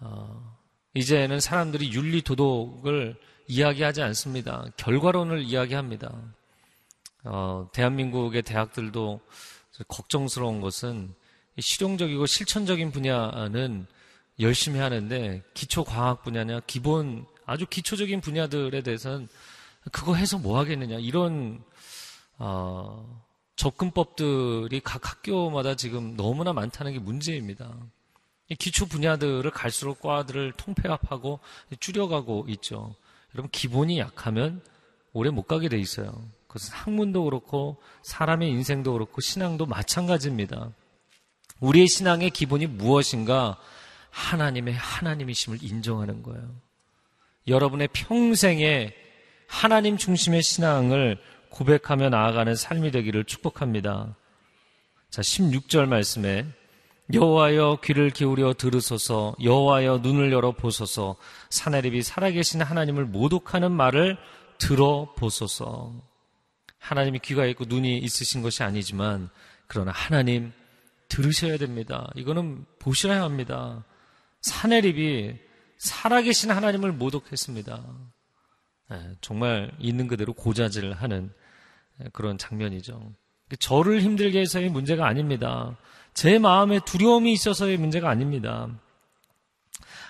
어, 0.00 0.56
이제는 0.94 1.40
사람들이 1.40 1.92
윤리 1.92 2.22
도덕을 2.22 3.16
이야기하지 3.48 4.02
않습니다. 4.02 4.66
결과론을 4.76 5.42
이야기합니다. 5.42 6.12
어, 7.26 7.68
대한민국의 7.72 8.42
대학들도 8.42 9.20
걱정스러운 9.88 10.60
것은 10.60 11.14
실용적이고 11.58 12.26
실천적인 12.26 12.92
분야는 12.92 13.86
열심히 14.40 14.78
하는데 14.78 15.42
기초 15.54 15.84
과학 15.84 16.22
분야냐 16.22 16.60
기본 16.66 17.26
아주 17.46 17.66
기초적인 17.66 18.20
분야들에 18.20 18.82
대해서는 18.82 19.28
그거 19.92 20.14
해서 20.14 20.38
뭐 20.38 20.58
하겠느냐 20.58 20.98
이런 20.98 21.62
어, 22.38 23.24
접근법들이 23.56 24.80
각 24.80 25.10
학교마다 25.10 25.74
지금 25.74 26.16
너무나 26.16 26.52
많다는 26.52 26.92
게 26.92 26.98
문제입니다. 26.98 27.74
기초 28.58 28.86
분야들을 28.86 29.50
갈수록 29.50 30.00
과들을 30.00 30.52
통폐합하고 30.52 31.40
줄여가고 31.80 32.46
있죠. 32.50 32.94
여러분 33.34 33.50
기본이 33.50 33.98
약하면 33.98 34.62
오래 35.12 35.30
못 35.30 35.44
가게 35.44 35.68
돼 35.68 35.78
있어요. 35.78 36.28
그것은 36.56 36.74
학문도 36.74 37.24
그렇고 37.24 37.76
사람의 38.02 38.50
인생도 38.50 38.94
그렇고 38.94 39.20
신앙도 39.20 39.66
마찬가지입니다. 39.66 40.70
우리의 41.60 41.86
신앙의 41.86 42.30
기본이 42.30 42.66
무엇인가? 42.66 43.58
하나님의 44.10 44.74
하나님이심을 44.74 45.62
인정하는 45.62 46.22
거예요. 46.22 46.48
여러분의 47.46 47.88
평생에 47.92 48.94
하나님 49.46 49.98
중심의 49.98 50.42
신앙을 50.42 51.18
고백하며 51.50 52.08
나아가는 52.08 52.54
삶이 52.54 52.90
되기를 52.90 53.24
축복합니다. 53.24 54.16
자, 55.10 55.22
16절 55.22 55.86
말씀에 55.86 56.46
여호와여 57.12 57.78
귀를 57.84 58.10
기울여 58.10 58.54
들으소서 58.54 59.36
여호와여 59.42 59.98
눈을 59.98 60.32
열어 60.32 60.52
보소서 60.52 61.16
사내립이 61.50 62.02
살아계신 62.02 62.62
하나님을 62.62 63.04
모독하는 63.04 63.70
말을 63.72 64.16
들어 64.58 65.14
보소서. 65.16 65.92
하나님이 66.86 67.18
귀가 67.18 67.46
있고 67.46 67.64
눈이 67.66 67.98
있으신 67.98 68.42
것이 68.42 68.62
아니지만 68.62 69.28
그러나 69.66 69.90
하나님 69.90 70.52
들으셔야 71.08 71.56
됩니다. 71.56 72.08
이거는 72.14 72.64
보셔야 72.78 73.22
합니다. 73.22 73.84
사내립이 74.42 75.34
살아계신 75.78 76.52
하나님을 76.52 76.92
모독했습니다. 76.92 77.84
네, 78.90 79.10
정말 79.20 79.72
있는 79.80 80.06
그대로 80.06 80.32
고자질을 80.32 80.92
하는 80.92 81.32
그런 82.12 82.38
장면이죠. 82.38 83.12
저를 83.58 84.00
힘들게 84.00 84.40
해서의 84.40 84.68
문제가 84.68 85.08
아닙니다. 85.08 85.76
제 86.14 86.38
마음에 86.38 86.78
두려움이 86.84 87.32
있어서의 87.32 87.78
문제가 87.78 88.08
아닙니다. 88.08 88.68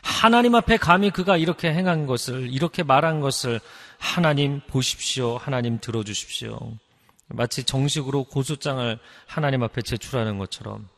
하나님 0.07 0.55
앞에 0.55 0.77
감히 0.77 1.11
그가 1.11 1.37
이렇게 1.37 1.73
행한 1.73 2.07
것을, 2.07 2.49
이렇게 2.53 2.85
말한 2.85 3.21
것을 3.21 3.61
하나님 3.99 4.61
보십시오. 4.69 5.37
하나님 5.37 5.81
들어주십시오. 5.81 6.59
마치 7.29 7.64
정식으로 7.64 8.25
고소장을 8.25 8.99
하나님 9.27 9.64
앞에 9.64 9.83
제출하는 9.83 10.38
것처럼 10.38 10.88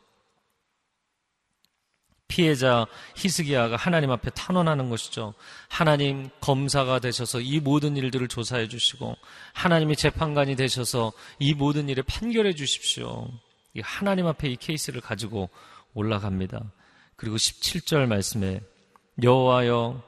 피해자 2.27 2.85
히스기야가 3.15 3.77
하나님 3.77 4.11
앞에 4.11 4.29
탄원하는 4.29 4.91
것이죠. 4.91 5.33
하나님 5.67 6.29
검사가 6.39 6.99
되셔서 6.99 7.41
이 7.41 7.59
모든 7.59 7.97
일들을 7.97 8.27
조사해 8.27 8.67
주시고 8.67 9.15
하나님이 9.53 9.95
재판관이 9.95 10.55
되셔서 10.55 11.11
이 11.39 11.55
모든 11.55 11.89
일을 11.89 12.03
판결해 12.03 12.53
주십시오. 12.53 13.27
하나님 13.81 14.27
앞에 14.27 14.49
이 14.49 14.55
케이스를 14.55 15.01
가지고 15.01 15.49
올라갑니다. 15.95 16.71
그리고 17.15 17.37
17절 17.37 18.05
말씀에 18.05 18.61
여호와여 19.23 20.01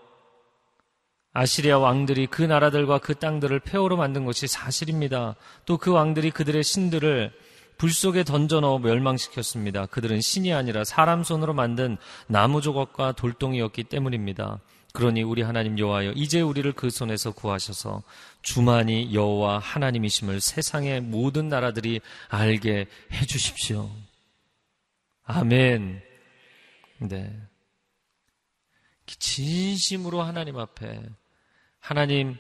아시리아 1.34 1.78
왕들이 1.80 2.28
그 2.28 2.42
나라들과 2.42 2.98
그 3.00 3.16
땅들을 3.16 3.60
폐허로 3.60 3.96
만든 3.96 4.26
것이 4.26 4.48
사실입니다. 4.48 5.36
또 5.66 5.78
그 5.78 5.92
왕들이 5.92 6.32
그들의 6.32 6.64
신들을 6.64 7.32
불 7.78 7.92
속에 7.92 8.24
던져 8.24 8.60
넣어 8.60 8.80
멸망시켰습니다. 8.80 9.88
그들은 9.88 10.22
신이 10.22 10.54
아니라 10.54 10.84
사람 10.84 11.24
손으로 11.24 11.54
만든 11.54 11.98
나무 12.28 12.62
조각과 12.62 13.14
돌덩이였기 13.14 13.86
때문입니다. 13.86 14.60
그러니 14.94 15.24
우리 15.24 15.42
하나님 15.42 15.80
여호와여 15.80 16.12
이제 16.12 16.42
우리를 16.42 16.70
그 16.74 16.90
손에서 16.90 17.32
구하셔서 17.32 18.04
주만이 18.42 19.14
여호와 19.14 19.60
하나님이심을 19.60 20.42
세상의 20.42 21.02
모든 21.02 21.48
나라들이 21.48 22.02
알게 22.28 22.88
해 23.14 23.26
주십시오. 23.26 23.90
아멘. 25.24 26.02
네. 27.00 27.51
진심으로 29.20 30.22
하나님 30.22 30.58
앞에 30.58 31.02
하나님, 31.82 32.38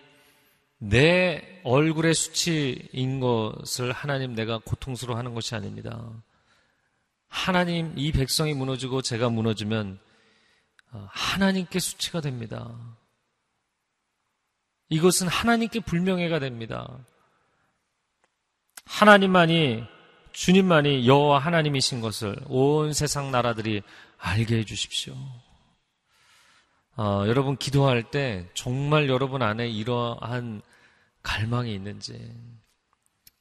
내 0.77 1.62
얼굴의 1.63 2.13
수치인 2.13 3.19
것을 3.19 3.91
하나님 3.91 4.34
내가 4.34 4.60
고통스러워 4.60 5.17
하는 5.17 5.34
것이 5.34 5.53
아닙니다. 5.55 6.10
하나님 7.27 7.93
이 7.97 8.12
백성이 8.12 8.53
무너지고 8.53 9.01
제가 9.01 9.29
무너지면 9.29 9.99
어, 10.91 11.07
하나님께 11.12 11.79
수치가 11.79 12.21
됩니다. 12.21 12.69
이것은 14.89 15.27
하나님께 15.27 15.79
불명예가 15.81 16.39
됩니다. 16.39 16.99
하나님만이 18.86 19.84
주님만이 20.34 21.07
여호와 21.07 21.39
하나님이신 21.39 22.01
것을 22.01 22.36
온 22.47 22.93
세상 22.93 23.31
나라들이 23.31 23.81
알게 24.17 24.57
해 24.57 24.65
주십시오. 24.65 25.15
어, 27.03 27.25
여러분 27.25 27.57
기도할 27.57 28.03
때 28.03 28.47
정말 28.53 29.09
여러분 29.09 29.41
안에 29.41 29.67
이러한 29.67 30.61
갈망이 31.23 31.73
있는지 31.73 32.31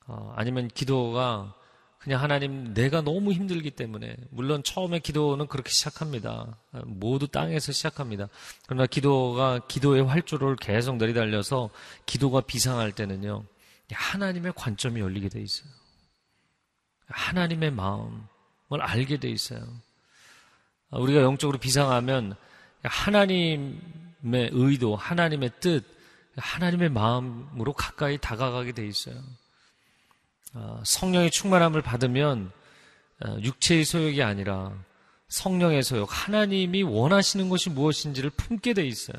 어, 0.07 0.33
아니면 0.35 0.69
기도가 0.69 1.55
그냥 1.99 2.23
하나님 2.23 2.73
내가 2.73 3.03
너무 3.03 3.33
힘들기 3.33 3.73
때문에 3.73 4.17
물론 4.31 4.63
처음에 4.63 5.01
기도는 5.01 5.47
그렇게 5.47 5.69
시작합니다. 5.69 6.57
모두 6.87 7.29
땅에서 7.29 7.73
시작합니다. 7.73 8.31
그러나 8.67 8.87
기도가 8.87 9.61
기도의 9.69 10.07
활주로를 10.07 10.57
계속 10.57 10.97
내리달려서 10.97 11.69
기도가 12.07 12.41
비상할 12.41 12.93
때는요. 12.93 13.45
하나님의 13.93 14.55
관점이 14.57 15.03
열리게 15.03 15.29
돼 15.29 15.43
있어요. 15.43 15.69
하나님의 17.09 17.73
마음을 17.73 18.23
알게 18.81 19.19
돼 19.19 19.29
있어요. 19.29 19.61
우리가 20.93 21.21
영적으로 21.21 21.59
비상하면 21.59 22.37
하나님의 22.83 24.51
의도, 24.53 24.97
하나님의 24.97 25.51
뜻, 25.61 25.85
하나님의 26.37 26.91
마음으로 26.91 27.73
가까이 27.73 28.19
다가가게 28.19 28.73
돼 28.73 28.87
있어요. 28.87 29.17
어, 30.55 30.83
성령의 30.85 31.31
충만함을 31.31 31.83
받으면 31.83 32.51
어, 33.25 33.37
육체의 33.41 33.85
소욕이 33.85 34.23
아니라 34.23 34.73
성령의 35.29 35.83
소욕, 35.83 36.09
하나님이 36.11 36.83
원하시는 36.83 37.49
것이 37.49 37.71
무엇인지를 37.71 38.31
품게 38.31 38.75
돼 38.75 38.85
있어요. 38.87 39.19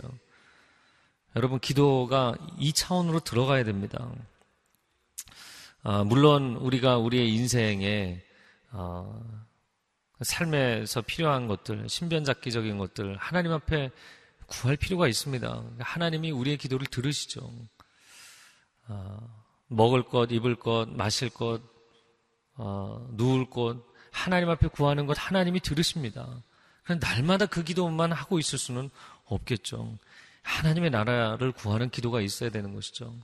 여러분, 1.35 1.59
기도가 1.59 2.35
이 2.59 2.73
차원으로 2.73 3.21
들어가야 3.21 3.63
됩니다. 3.63 4.11
아, 5.83 6.03
물론 6.03 6.57
우리가 6.57 6.97
우리의 6.97 7.33
인생에 7.33 8.21
어, 8.71 9.23
삶에서 10.21 11.01
필요한 11.01 11.47
것들, 11.47 11.89
신변잡기적인 11.89 12.77
것들 12.77 13.17
하나님 13.17 13.51
앞에 13.51 13.91
구할 14.47 14.77
필요가 14.77 15.07
있습니다. 15.07 15.63
하나님이 15.79 16.31
우리의 16.31 16.57
기도를 16.57 16.87
들으시죠. 16.87 17.49
먹을 19.67 20.03
것, 20.03 20.31
입을 20.31 20.55
것, 20.55 20.89
마실 20.89 21.29
것, 21.29 21.61
어, 22.55 23.07
누울 23.11 23.49
곳, 23.49 23.87
하나님 24.11 24.49
앞에 24.49 24.67
구하는 24.67 25.05
것 25.05 25.15
하나님이 25.17 25.61
들으십니다. 25.61 26.27
그럼 26.83 26.99
날마다 26.99 27.45
그 27.45 27.63
기도만 27.63 28.11
하고 28.11 28.37
있을 28.37 28.59
수는 28.59 28.89
없겠죠. 29.25 29.97
하나님의 30.43 30.89
나라를 30.89 31.53
구하는 31.53 31.89
기도가 31.89 32.19
있어야 32.19 32.49
되는 32.49 32.73
것이죠. 32.73 33.15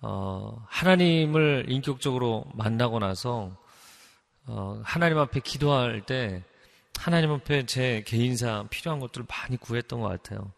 어, 0.00 0.64
하나님을 0.68 1.66
인격적으로 1.68 2.44
만나고 2.54 2.98
나서 2.98 3.56
어, 4.46 4.80
하나님 4.84 5.18
앞에 5.18 5.40
기도할 5.40 6.04
때 6.04 6.42
하나님 6.98 7.32
앞에 7.32 7.66
제 7.66 8.02
개인사 8.06 8.66
필요한 8.70 9.00
것들을 9.00 9.26
많이 9.28 9.56
구했던 9.56 10.00
것 10.00 10.08
같아요. 10.08 10.52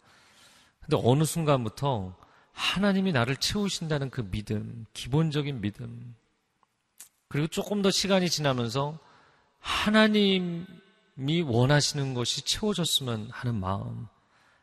근데 0.81 0.97
어느 1.03 1.23
순간부터 1.23 2.15
하나님이 2.51 3.11
나를 3.11 3.37
채우신다는 3.37 4.09
그 4.09 4.29
믿음, 4.29 4.85
기본적인 4.93 5.61
믿음. 5.61 6.15
그리고 7.29 7.47
조금 7.47 7.81
더 7.81 7.91
시간이 7.91 8.29
지나면서 8.29 8.97
하나님이 9.59 10.65
원하시는 11.45 12.13
것이 12.13 12.43
채워졌으면 12.43 13.29
하는 13.31 13.59
마음. 13.59 14.07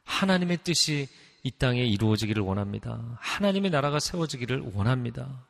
하나님의 0.05 0.59
뜻이 0.65 1.09
이 1.43 1.51
땅에 1.51 1.85
이루어지기를 1.85 2.43
원합니다. 2.43 3.19
하나님의 3.21 3.71
나라가 3.71 4.01
세워지기를 4.01 4.73
원합니다. 4.75 5.45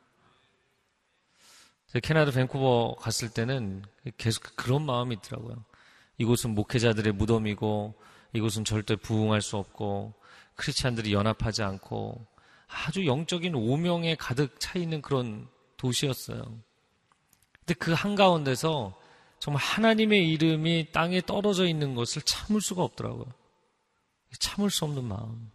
캐나다 1.99 2.31
밴쿠버 2.31 2.97
갔을 2.99 3.29
때는 3.29 3.83
계속 4.17 4.43
그런 4.55 4.85
마음이 4.85 5.15
있더라고요. 5.15 5.63
이곳은 6.17 6.55
목회자들의 6.55 7.13
무덤이고 7.13 7.95
이곳은 8.33 8.65
절대 8.65 8.95
부흥할 8.95 9.41
수 9.41 9.57
없고 9.57 10.13
크리스찬들이 10.55 11.13
연합하지 11.13 11.63
않고 11.63 12.25
아주 12.67 13.05
영적인 13.05 13.55
오명에 13.55 14.15
가득 14.15 14.59
차 14.59 14.79
있는 14.79 15.01
그런 15.01 15.47
도시였어요. 15.77 16.41
근데 17.59 17.73
그 17.75 17.93
한가운데서 17.93 18.97
정말 19.39 19.61
하나님의 19.61 20.29
이름이 20.31 20.87
땅에 20.91 21.21
떨어져 21.21 21.67
있는 21.67 21.95
것을 21.95 22.21
참을 22.23 22.61
수가 22.61 22.83
없더라고요. 22.83 23.25
참을 24.39 24.69
수 24.69 24.85
없는 24.85 25.03
마음. 25.03 25.51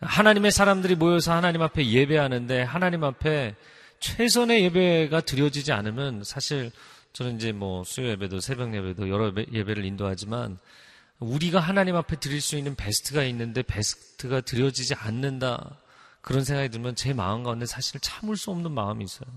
하나님의 0.00 0.50
사람들이 0.50 0.96
모여서 0.96 1.32
하나님 1.32 1.62
앞에 1.62 1.86
예배하는데 1.86 2.62
하나님 2.62 3.04
앞에 3.04 3.54
최선의 4.02 4.64
예배가 4.64 5.22
드려지지 5.22 5.72
않으면 5.72 6.24
사실 6.24 6.72
저는 7.12 7.36
이제 7.36 7.52
뭐 7.52 7.84
수요 7.84 8.08
예배도 8.08 8.40
새벽 8.40 8.74
예배도 8.74 9.08
여러 9.08 9.32
예배를 9.52 9.84
인도하지만 9.84 10.58
우리가 11.20 11.60
하나님 11.60 11.94
앞에 11.94 12.16
드릴 12.16 12.40
수 12.40 12.56
있는 12.56 12.74
베스트가 12.74 13.22
있는데 13.24 13.62
베스트가 13.62 14.40
드려지지 14.40 14.94
않는다. 14.96 15.78
그런 16.20 16.44
생각이 16.44 16.68
들면 16.70 16.96
제 16.96 17.12
마음 17.12 17.44
가운데 17.44 17.64
사실 17.64 18.00
참을 18.00 18.36
수 18.36 18.50
없는 18.50 18.72
마음이 18.72 19.04
있어요. 19.04 19.28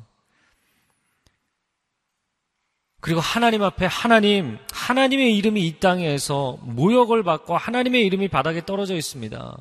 그리고 3.01 3.19
하나님 3.19 3.61
앞에 3.61 3.85
하나님, 3.85 4.57
하나님의 4.73 5.37
이름이 5.37 5.67
이 5.67 5.79
땅에서 5.79 6.57
모욕을 6.63 7.21
받고 7.21 7.55
하나님의 7.55 8.03
이름이 8.07 8.29
바닥에 8.29 8.65
떨어져 8.65 8.95
있습니다. 8.95 9.57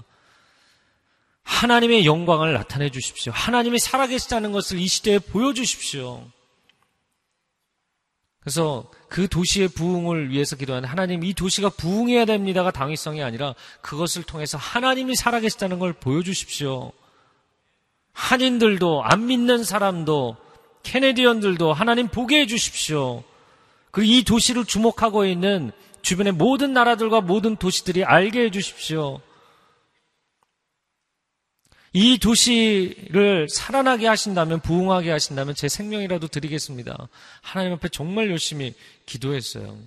하나님의 1.44 2.04
영광을 2.04 2.52
나타내 2.52 2.90
주십시오. 2.90 3.32
하나님이 3.32 3.78
살아계시다는 3.78 4.52
것을 4.52 4.78
이 4.78 4.86
시대에 4.86 5.18
보여주십시오. 5.18 6.24
그래서 8.40 8.90
그 9.08 9.28
도시의 9.28 9.68
부흥을 9.68 10.30
위해서 10.30 10.56
기도하는 10.56 10.88
하나님 10.88 11.24
이 11.24 11.32
도시가 11.32 11.70
부흥해야 11.70 12.26
됩니다가 12.26 12.72
당위성이 12.72 13.22
아니라 13.22 13.54
그것을 13.80 14.22
통해서 14.22 14.58
하나님이 14.58 15.14
살아계시다는 15.14 15.78
걸 15.78 15.92
보여주십시오. 15.94 16.92
한인들도 18.12 19.02
안 19.02 19.26
믿는 19.26 19.64
사람도 19.64 20.36
캐네디언들도 20.82 21.72
하나님 21.72 22.08
보게 22.08 22.40
해 22.40 22.46
주십시오. 22.46 23.24
그리고 23.90 24.12
이 24.12 24.24
도시를 24.24 24.64
주목하고 24.64 25.24
있는 25.24 25.72
주변의 26.02 26.34
모든 26.34 26.72
나라들과 26.72 27.22
모든 27.22 27.56
도시들이 27.56 28.04
알게 28.04 28.44
해 28.44 28.50
주십시오. 28.50 29.20
이 31.96 32.18
도시를 32.18 33.48
살아나게 33.48 34.08
하신다면, 34.08 34.60
부흥하게 34.60 35.10
하신다면 35.12 35.54
제 35.54 35.68
생명이라도 35.68 36.26
드리겠습니다. 36.26 37.08
하나님 37.40 37.72
앞에 37.72 37.88
정말 37.88 38.28
열심히 38.30 38.74
기도했어요. 39.06 39.78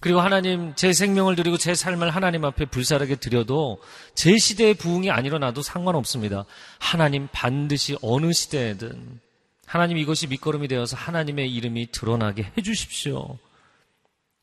그리고 0.00 0.20
하나님 0.20 0.74
제 0.74 0.94
생명을 0.94 1.36
드리고 1.36 1.58
제 1.58 1.74
삶을 1.74 2.08
하나님 2.08 2.46
앞에 2.46 2.64
불사르게 2.64 3.16
드려도 3.16 3.82
제 4.14 4.38
시대의 4.38 4.72
부흥이 4.72 5.10
안 5.10 5.26
일어나도 5.26 5.60
상관없습니다. 5.60 6.46
하나님 6.78 7.28
반드시 7.30 7.98
어느 8.00 8.32
시대에든 8.32 9.20
하나님 9.66 9.98
이것이 9.98 10.28
밑거름이 10.28 10.68
되어서 10.68 10.96
하나님의 10.96 11.52
이름이 11.52 11.92
드러나게 11.92 12.50
해 12.56 12.62
주십시오. 12.62 13.38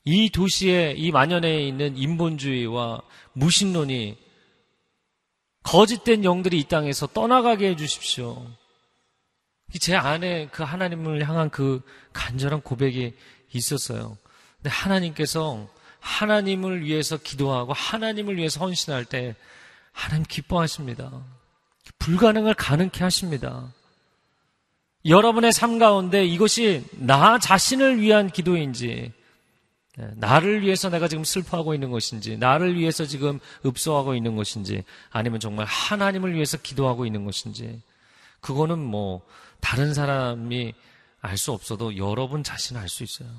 이 0.05 0.29
도시에 0.29 0.93
이 0.95 1.11
만연해 1.11 1.63
있는 1.63 1.97
인본주의와 1.97 3.01
무신론이 3.33 4.26
거짓된 5.67 6.23
영들이 6.23 6.59
이 6.59 6.63
땅에서 6.63 7.07
떠나가게 7.07 7.67
해 7.67 7.75
주십시오. 7.75 8.47
제 9.81 9.97
안에 9.97 10.47
그 10.49 10.63
하나님을 10.63 11.27
향한 11.27 11.49
그 11.49 11.81
간절한 12.13 12.61
고백이 12.61 13.13
있었어요. 13.51 14.17
근데 14.55 14.69
하나님께서 14.69 15.67
하나님을 15.99 16.85
위해서 16.85 17.17
기도하고 17.17 17.73
하나님을 17.73 18.37
위해서 18.37 18.61
헌신할 18.61 19.03
때 19.03 19.35
하나님 19.91 20.23
기뻐하십니다. 20.25 21.11
불가능을 21.99 22.53
가능케 22.53 23.03
하십니다. 23.03 23.73
여러분의 25.03 25.51
삶 25.51 25.79
가운데 25.79 26.23
이것이 26.23 26.85
나 26.93 27.39
자신을 27.39 27.99
위한 27.99 28.29
기도인지, 28.29 28.87
네, 28.87 29.11
나를 30.15 30.61
위해서 30.61 30.89
내가 30.89 31.07
지금 31.07 31.23
슬퍼하고 31.23 31.73
있는 31.73 31.91
것인지, 31.91 32.37
나를 32.37 32.75
위해서 32.75 33.05
지금 33.05 33.39
읍소하고 33.65 34.15
있는 34.15 34.35
것인지, 34.35 34.83
아니면 35.09 35.39
정말 35.39 35.65
하나님을 35.65 36.33
위해서 36.33 36.57
기도하고 36.57 37.05
있는 37.05 37.25
것인지, 37.25 37.81
그거는 38.41 38.79
뭐, 38.79 39.25
다른 39.59 39.93
사람이 39.93 40.73
알 41.21 41.37
수 41.37 41.51
없어도 41.51 41.97
여러분 41.97 42.43
자신 42.43 42.77
알수 42.77 43.03
있어요. 43.03 43.29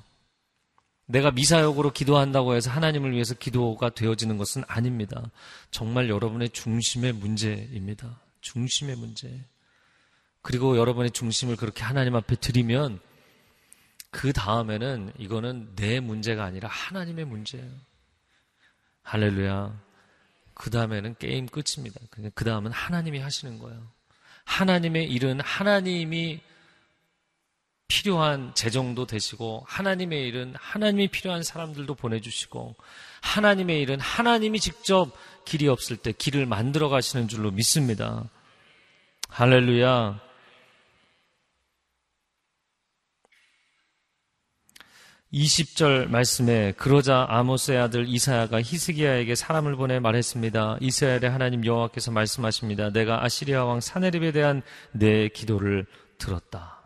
내가 1.07 1.31
미사역으로 1.31 1.93
기도한다고 1.93 2.55
해서 2.55 2.71
하나님을 2.71 3.13
위해서 3.13 3.35
기도가 3.35 3.89
되어지는 3.91 4.37
것은 4.37 4.63
아닙니다. 4.67 5.31
정말 5.71 6.11
여러분의 6.11 6.51
중심의 6.51 7.15
문제입니다. 7.15 8.21
중심의 8.43 8.97
문제. 8.97 9.43
그리고 10.43 10.77
여러분의 10.77 11.13
중심을 11.13 11.57
그렇게 11.57 11.83
하나님 11.83 12.15
앞에 12.15 12.37
드리면 12.37 13.01
그 14.11 14.33
다음에는 14.33 15.13
이거는 15.19 15.75
내 15.77 16.01
문제가 16.01 16.45
아니라 16.45 16.69
하나님의 16.69 17.25
문제예요. 17.25 17.71
할렐루야. 19.03 19.81
그 20.55 20.71
다음에는 20.71 21.17
게임 21.19 21.47
끝입니다. 21.47 22.01
그 22.35 22.45
다음은 22.45 22.73
하나님이 22.73 23.21
하시는 23.21 23.59
거예요. 23.59 23.87
하나님의 24.45 25.09
일은 25.11 25.41
하나님이 25.41 26.41
필요한 27.87 28.55
재정도 28.55 29.07
되시고 29.07 29.65
하나님의 29.67 30.27
일은 30.29 30.55
하나님이 30.59 31.09
필요한 31.09 31.43
사람들도 31.43 31.95
보내주시고 31.95 32.77
하나님의 33.23 33.81
일은 33.81 33.99
하나님이 33.99 34.61
직접 34.61 35.11
길이 35.47 35.69
없을 35.69 35.97
때 35.97 36.13
길을 36.13 36.45
만들어 36.45 36.91
가시는 36.91 37.29
줄로 37.29 37.51
믿습니다. 37.51 38.29
할렐루야. 39.31 40.28
20절 45.33 46.09
말씀에 46.09 46.73
그러자 46.79 47.27
아모스의 47.29 47.79
아들 47.79 48.09
이사야가 48.09 48.63
히스기야에게 48.63 49.35
사람을 49.35 49.77
보내 49.77 50.01
말했습니다. 50.01 50.79
이스라엘의 50.81 51.31
하나님 51.31 51.67
여호와께서 51.67 52.11
말씀하십니다. 52.13 52.91
내가 52.91 53.23
아시리아 53.23 53.65
왕 53.65 53.81
사네립에 53.81 54.33
대한 54.33 54.63
내 54.93 55.29
기도를 55.29 55.87
들었다. 56.17 56.79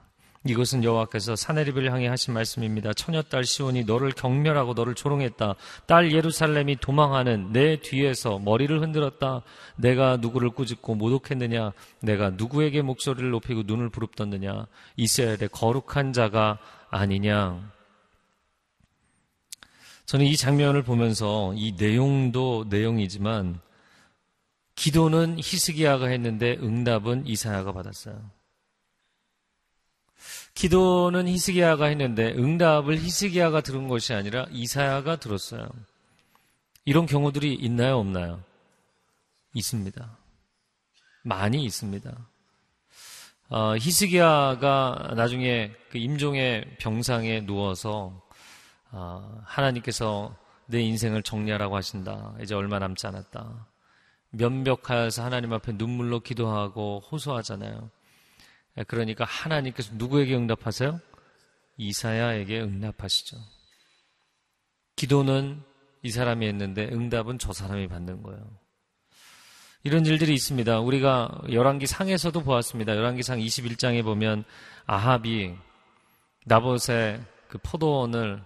이것은 0.44 0.82
여호와께서 0.82 1.36
사네립을 1.36 1.92
향해 1.92 2.08
하신 2.08 2.34
말씀입니다. 2.34 2.92
처녀 2.94 3.22
딸 3.22 3.44
시온이 3.44 3.84
너를 3.84 4.10
경멸하고 4.10 4.74
너를 4.74 4.96
조롱했다. 4.96 5.54
딸 5.86 6.10
예루살렘이 6.10 6.78
도망하는 6.80 7.52
내 7.52 7.80
뒤에서 7.80 8.40
머리를 8.40 8.82
흔들었다. 8.82 9.42
내가 9.76 10.16
누구를 10.16 10.50
꾸짖고 10.50 10.96
모독했느냐? 10.96 11.72
내가 12.00 12.30
누구에게 12.30 12.82
목소리를 12.82 13.30
높이고 13.30 13.62
눈을 13.66 13.90
부릅떴느냐? 13.90 14.66
이스라엘의 14.96 15.48
거룩한 15.52 16.12
자가 16.12 16.58
아니냐? 16.90 17.71
저는 20.12 20.26
이 20.26 20.36
장면을 20.36 20.82
보면서 20.82 21.54
이 21.56 21.72
내용도 21.72 22.66
내용이지만 22.68 23.58
기도는 24.74 25.38
히스기야가 25.38 26.08
했는데 26.08 26.58
응답은 26.60 27.26
이사야가 27.26 27.72
받았어요. 27.72 28.22
기도는 30.52 31.28
히스기야가 31.28 31.86
했는데 31.86 32.34
응답을 32.34 32.98
히스기야가 32.98 33.62
들은 33.62 33.88
것이 33.88 34.12
아니라 34.12 34.44
이사야가 34.50 35.16
들었어요. 35.16 35.66
이런 36.84 37.06
경우들이 37.06 37.54
있나요, 37.54 37.96
없나요? 37.96 38.44
있습니다. 39.54 40.18
많이 41.22 41.64
있습니다. 41.64 42.12
어, 43.48 43.76
히스기야가 43.78 45.14
나중에 45.16 45.72
그 45.88 45.96
임종의 45.96 46.76
병상에 46.80 47.46
누워서 47.46 48.20
어, 48.28 48.31
하나님께서 49.44 50.36
내 50.66 50.80
인생을 50.80 51.22
정리하라고 51.22 51.76
하신다. 51.76 52.34
이제 52.40 52.54
얼마 52.54 52.78
남지 52.78 53.06
않았다. 53.06 53.66
면벽하여서 54.30 55.24
하나님 55.24 55.52
앞에 55.52 55.72
눈물로 55.72 56.20
기도하고 56.20 57.02
호소하잖아요. 57.10 57.90
예, 58.78 58.84
그러니까 58.84 59.24
하나님께서 59.24 59.94
누구에게 59.96 60.34
응답하세요? 60.34 61.00
이사야에게 61.76 62.60
응답하시죠. 62.62 63.36
기도는 64.96 65.62
이 66.02 66.10
사람이 66.10 66.46
했는데 66.46 66.88
응답은 66.92 67.38
저 67.38 67.52
사람이 67.52 67.88
받는 67.88 68.22
거예요. 68.22 68.40
이런 69.84 70.06
일들이 70.06 70.32
있습니다. 70.34 70.80
우리가 70.80 71.42
열왕기 71.50 71.86
상에서도 71.86 72.40
보았습니다. 72.42 72.96
열왕기 72.96 73.22
상 73.22 73.38
21장에 73.38 74.04
보면 74.04 74.44
아합이 74.86 75.54
나봇의 76.46 77.20
그 77.48 77.58
포도원을 77.62 78.42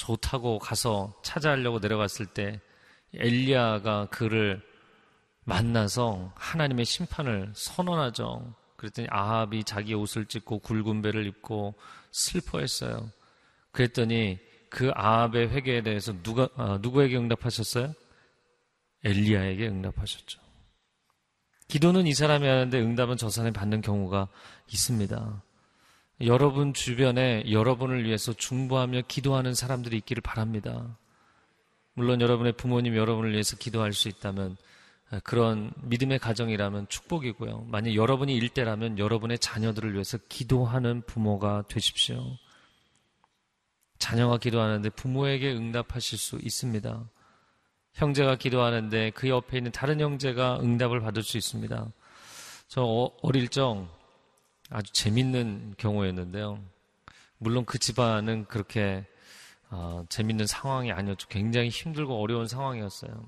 좋다고 0.00 0.58
가서 0.58 1.12
찾아하려고 1.22 1.78
내려갔을 1.78 2.24
때 2.24 2.58
엘리야가 3.14 4.06
그를 4.06 4.62
만나서 5.44 6.32
하나님의 6.36 6.86
심판을 6.86 7.52
선언하죠. 7.54 8.54
그랬더니 8.76 9.08
아합이 9.10 9.64
자기 9.64 9.92
옷을 9.92 10.24
찢고 10.24 10.60
굵은 10.60 11.02
배를 11.02 11.26
입고 11.26 11.74
슬퍼했어요. 12.12 13.10
그랬더니 13.72 14.38
그 14.70 14.90
아합의 14.94 15.50
회개에 15.50 15.82
대해서 15.82 16.14
누가 16.22 16.48
아, 16.56 16.78
누구에게 16.80 17.16
응답하셨어요? 17.18 17.92
엘리야에게 19.04 19.68
응답하셨죠. 19.68 20.40
기도는 21.68 22.06
이 22.06 22.14
사람이 22.14 22.46
하는데 22.46 22.80
응답은 22.80 23.18
저 23.18 23.28
사람이 23.28 23.52
받는 23.52 23.82
경우가 23.82 24.28
있습니다. 24.72 25.42
여러분 26.22 26.74
주변에 26.74 27.44
여러분을 27.50 28.04
위해서 28.04 28.32
중보하며 28.32 29.02
기도하는 29.08 29.54
사람들이 29.54 29.96
있기를 29.98 30.20
바랍니다. 30.20 30.98
물론 31.94 32.20
여러분의 32.20 32.52
부모님 32.52 32.94
여러분을 32.94 33.32
위해서 33.32 33.56
기도할 33.56 33.92
수 33.92 34.08
있다면 34.08 34.56
그런 35.24 35.72
믿음의 35.82 36.18
가정이라면 36.18 36.88
축복이고요. 36.88 37.66
만약 37.68 37.94
여러분이 37.94 38.34
일대라면 38.36 38.98
여러분의 38.98 39.38
자녀들을 39.38 39.94
위해서 39.94 40.18
기도하는 40.28 41.02
부모가 41.06 41.64
되십시오. 41.68 42.22
자녀가 43.98 44.38
기도하는데 44.38 44.88
부모에게 44.90 45.52
응답하실 45.52 46.18
수 46.18 46.38
있습니다. 46.42 47.08
형제가 47.94 48.36
기도하는데 48.36 49.10
그 49.10 49.28
옆에 49.28 49.58
있는 49.58 49.72
다른 49.72 50.00
형제가 50.00 50.60
응답을 50.60 51.00
받을 51.00 51.22
수 51.22 51.36
있습니다. 51.38 51.92
저 52.68 52.82
어, 52.82 53.10
어릴 53.22 53.48
적 53.48 53.88
아주 54.70 54.92
재밌는 54.92 55.74
경우였는데요. 55.76 56.62
물론 57.38 57.64
그 57.64 57.78
집안은 57.78 58.46
그렇게 58.46 59.04
어, 59.70 60.04
재밌는 60.08 60.46
상황이 60.46 60.90
아니었죠. 60.92 61.28
굉장히 61.28 61.68
힘들고 61.68 62.20
어려운 62.20 62.46
상황이었어요. 62.48 63.26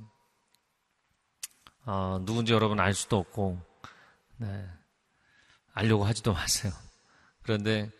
어, 1.84 2.22
누군지 2.24 2.52
여러분 2.52 2.80
알 2.80 2.94
수도 2.94 3.18
없고, 3.18 3.60
네. 4.38 4.66
알려고 5.72 6.04
하지도 6.04 6.32
마세요. 6.32 6.72
그런데 7.42 7.90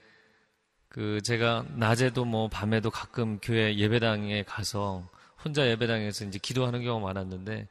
그 0.88 1.20
제가 1.22 1.64
낮에도 1.70 2.24
뭐 2.24 2.48
밤에도 2.48 2.90
가끔 2.90 3.38
교회 3.40 3.76
예배당에 3.76 4.42
가서 4.44 5.08
혼자 5.42 5.66
예배당에서 5.66 6.26
이제 6.26 6.38
기도하는 6.38 6.82
경우가 6.82 7.06
많았는데 7.06 7.68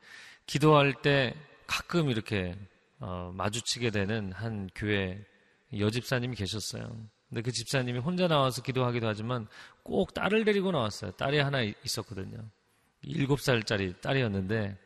기도할 0.48 0.94
때 1.02 1.36
가끔 1.68 2.10
이렇게 2.10 2.58
어, 3.00 3.32
마주치게 3.36 3.92
되는 3.92 4.32
한 4.34 4.70
교회 4.74 5.24
여집사님이 5.78 6.36
계셨어요. 6.36 6.84
근데 7.30 7.42
그 7.42 7.52
집사님이 7.52 8.00
혼자 8.00 8.28
나와서 8.28 8.62
기도하기도 8.62 9.08
하지만 9.08 9.48
꼭 9.84 10.14
딸을 10.14 10.44
데리고 10.44 10.72
나왔어요. 10.72 11.12
딸이 11.12 11.40
하나 11.40 11.62
있었거든요. 11.62 12.38
일곱 13.04 13.40
살짜리 13.40 13.94
딸이었는데 14.02 14.78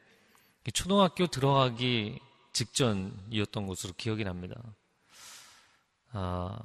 초등학교 0.74 1.28
들어가기 1.28 2.19
직전이었던 2.54 3.67
것으로 3.67 3.93
기억이 3.98 4.24
납니다. 4.24 4.56
아, 6.12 6.58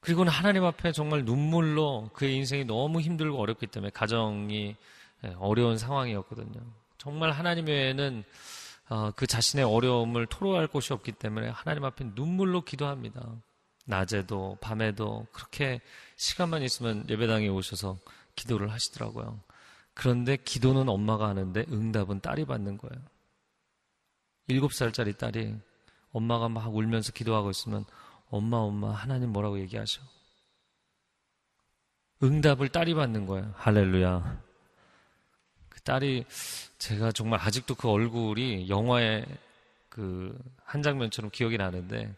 그리고는 0.00 0.32
하나님 0.32 0.64
앞에 0.64 0.92
정말 0.92 1.24
눈물로 1.24 2.10
그의 2.12 2.36
인생이 2.36 2.64
너무 2.64 3.00
힘들고 3.00 3.38
어렵기 3.38 3.66
때문에 3.66 3.90
가정이 3.90 4.76
예, 5.24 5.34
어려운 5.38 5.78
상황이었거든요. 5.78 6.60
정말 6.98 7.30
하나님 7.30 7.66
외에는 7.66 8.22
어, 8.22 8.24
그 9.16 9.26
자신의 9.26 9.64
어려움을 9.64 10.26
토로할 10.26 10.66
곳이 10.66 10.92
없기 10.92 11.12
때문에 11.12 11.48
하나님 11.48 11.84
앞에 11.84 12.10
눈물로 12.14 12.62
기도합니다. 12.62 13.24
낮에도 13.86 14.56
밤에도 14.60 15.26
그렇게 15.32 15.80
시간만 16.16 16.62
있으면 16.62 17.04
예배당에 17.08 17.48
오셔서 17.48 17.98
기도를 18.34 18.72
하시더라고요. 18.72 19.40
그런데 19.94 20.36
기도는 20.36 20.88
엄마가 20.88 21.28
하는데 21.28 21.64
응답은 21.70 22.20
딸이 22.20 22.46
받는 22.46 22.78
거예요. 22.78 23.02
일곱 24.48 24.72
살짜리 24.72 25.16
딸이 25.16 25.54
엄마가 26.12 26.48
막 26.48 26.74
울면서 26.74 27.12
기도하고 27.12 27.50
있으면 27.50 27.84
엄마, 28.30 28.58
엄마, 28.58 28.90
하나님 28.90 29.30
뭐라고 29.30 29.58
얘기하셔? 29.60 30.02
응답을 32.22 32.68
딸이 32.68 32.94
받는 32.94 33.26
거예요. 33.26 33.52
할렐루야. 33.56 34.43
그 35.74 35.80
딸이 35.82 36.24
제가 36.78 37.12
정말 37.12 37.40
아직도 37.40 37.74
그 37.74 37.88
얼굴이 37.90 38.68
영화의 38.68 39.26
그 39.88 40.36
한 40.74 40.82
장면처럼 40.82 41.30
기억이 41.30 41.56
나는데 41.56 42.12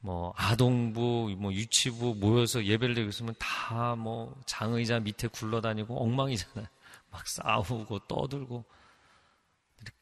뭐 0.00 0.32
아동부, 0.36 1.34
뭐 1.38 1.52
유치부 1.52 2.16
모여서 2.16 2.64
예배를 2.64 2.94
드리고 2.94 3.10
있으면 3.10 3.34
다 3.38 3.94
뭐 3.96 4.34
장의자 4.46 5.00
밑에 5.00 5.28
굴러다니고 5.28 6.02
엉망이잖아요. 6.02 6.66
막 7.12 7.28
싸우고 7.28 8.00
떠들고 8.08 8.64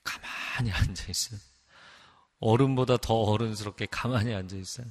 가만히 0.04 0.72
앉아 0.72 1.04
있어요. 1.10 1.40
어른보다 2.40 2.96
더 2.96 3.14
어른스럽게 3.14 3.86
가만히 3.90 4.34
앉아 4.34 4.56
있어요. 4.56 4.86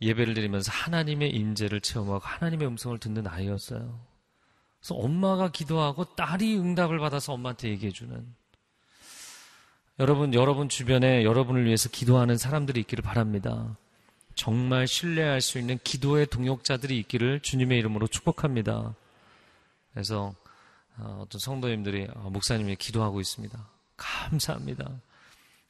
예배를 0.00 0.34
드리면서 0.34 0.70
하나님의 0.72 1.30
임재를 1.30 1.80
체험하고 1.80 2.20
하나님의 2.24 2.66
음성을 2.68 2.96
듣는 2.98 3.26
아이였어요. 3.26 3.98
그래서 4.82 4.96
엄마가 4.96 5.52
기도하고 5.52 6.04
딸이 6.16 6.58
응답을 6.58 6.98
받아서 6.98 7.32
엄마한테 7.34 7.68
얘기해 7.68 7.92
주는. 7.92 8.26
여러분, 10.00 10.34
여러분 10.34 10.68
주변에 10.68 11.22
여러분을 11.22 11.64
위해서 11.64 11.88
기도하는 11.88 12.36
사람들이 12.36 12.80
있기를 12.80 13.02
바랍니다. 13.02 13.76
정말 14.34 14.88
신뢰할 14.88 15.40
수 15.40 15.60
있는 15.60 15.78
기도의 15.84 16.26
동역자들이 16.26 16.98
있기를 16.98 17.40
주님의 17.40 17.78
이름으로 17.78 18.08
축복합니다. 18.08 18.94
그래서 19.92 20.34
어, 20.98 21.20
어떤 21.22 21.38
성도님들이 21.38 22.08
어, 22.14 22.30
목사님이 22.30 22.74
기도하고 22.74 23.20
있습니다. 23.20 23.56
감사합니다. 23.96 24.90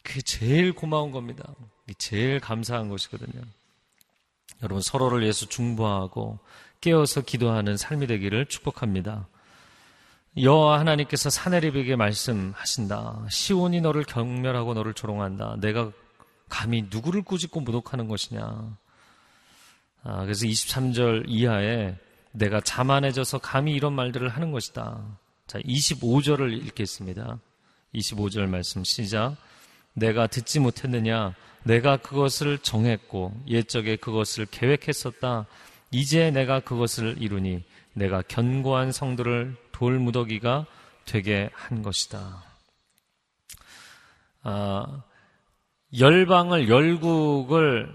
그게 0.02 0.22
제일 0.22 0.72
고마운 0.72 1.10
겁니다. 1.10 1.54
제일 1.98 2.40
감사한 2.40 2.88
것이거든요. 2.88 3.42
여러분 4.62 4.80
서로를 4.80 5.20
위해서 5.20 5.46
중보하고 5.46 6.38
깨어서 6.82 7.22
기도하는 7.22 7.78
삶이 7.78 8.06
되기를 8.06 8.46
축복합니다. 8.46 9.26
여호와 10.36 10.80
하나님께서 10.80 11.30
사내립에게 11.30 11.96
말씀하신다. 11.96 13.26
시온이 13.30 13.80
너를 13.80 14.04
경멸하고 14.04 14.74
너를 14.74 14.92
조롱한다. 14.92 15.56
내가 15.60 15.90
감히 16.48 16.86
누구를 16.90 17.22
꾸짖고 17.22 17.60
모독하는 17.60 18.08
것이냐. 18.08 18.76
아, 20.04 20.22
그래서 20.22 20.46
23절 20.46 21.24
이하에 21.28 21.96
내가 22.32 22.60
자만해져서 22.60 23.38
감히 23.38 23.72
이런 23.72 23.92
말들을 23.92 24.28
하는 24.28 24.52
것이다. 24.52 25.02
자, 25.46 25.58
25절을 25.60 26.52
읽겠습니다. 26.66 27.38
25절 27.94 28.48
말씀 28.48 28.84
시작. 28.84 29.36
내가 29.94 30.26
듣지 30.26 30.60
못했느냐? 30.60 31.34
내가 31.62 31.98
그것을 31.98 32.58
정했고 32.58 33.34
옛적에 33.48 33.96
그것을 33.96 34.46
계획했었다. 34.46 35.46
이제 35.92 36.30
내가 36.30 36.60
그것을 36.60 37.16
이루니 37.20 37.62
내가 37.92 38.22
견고한 38.22 38.92
성들을 38.92 39.56
돌무더기가 39.72 40.66
되게 41.04 41.50
한 41.52 41.82
것이다. 41.82 42.42
아, 44.42 45.02
열방을 45.98 46.68
열국을 46.68 47.92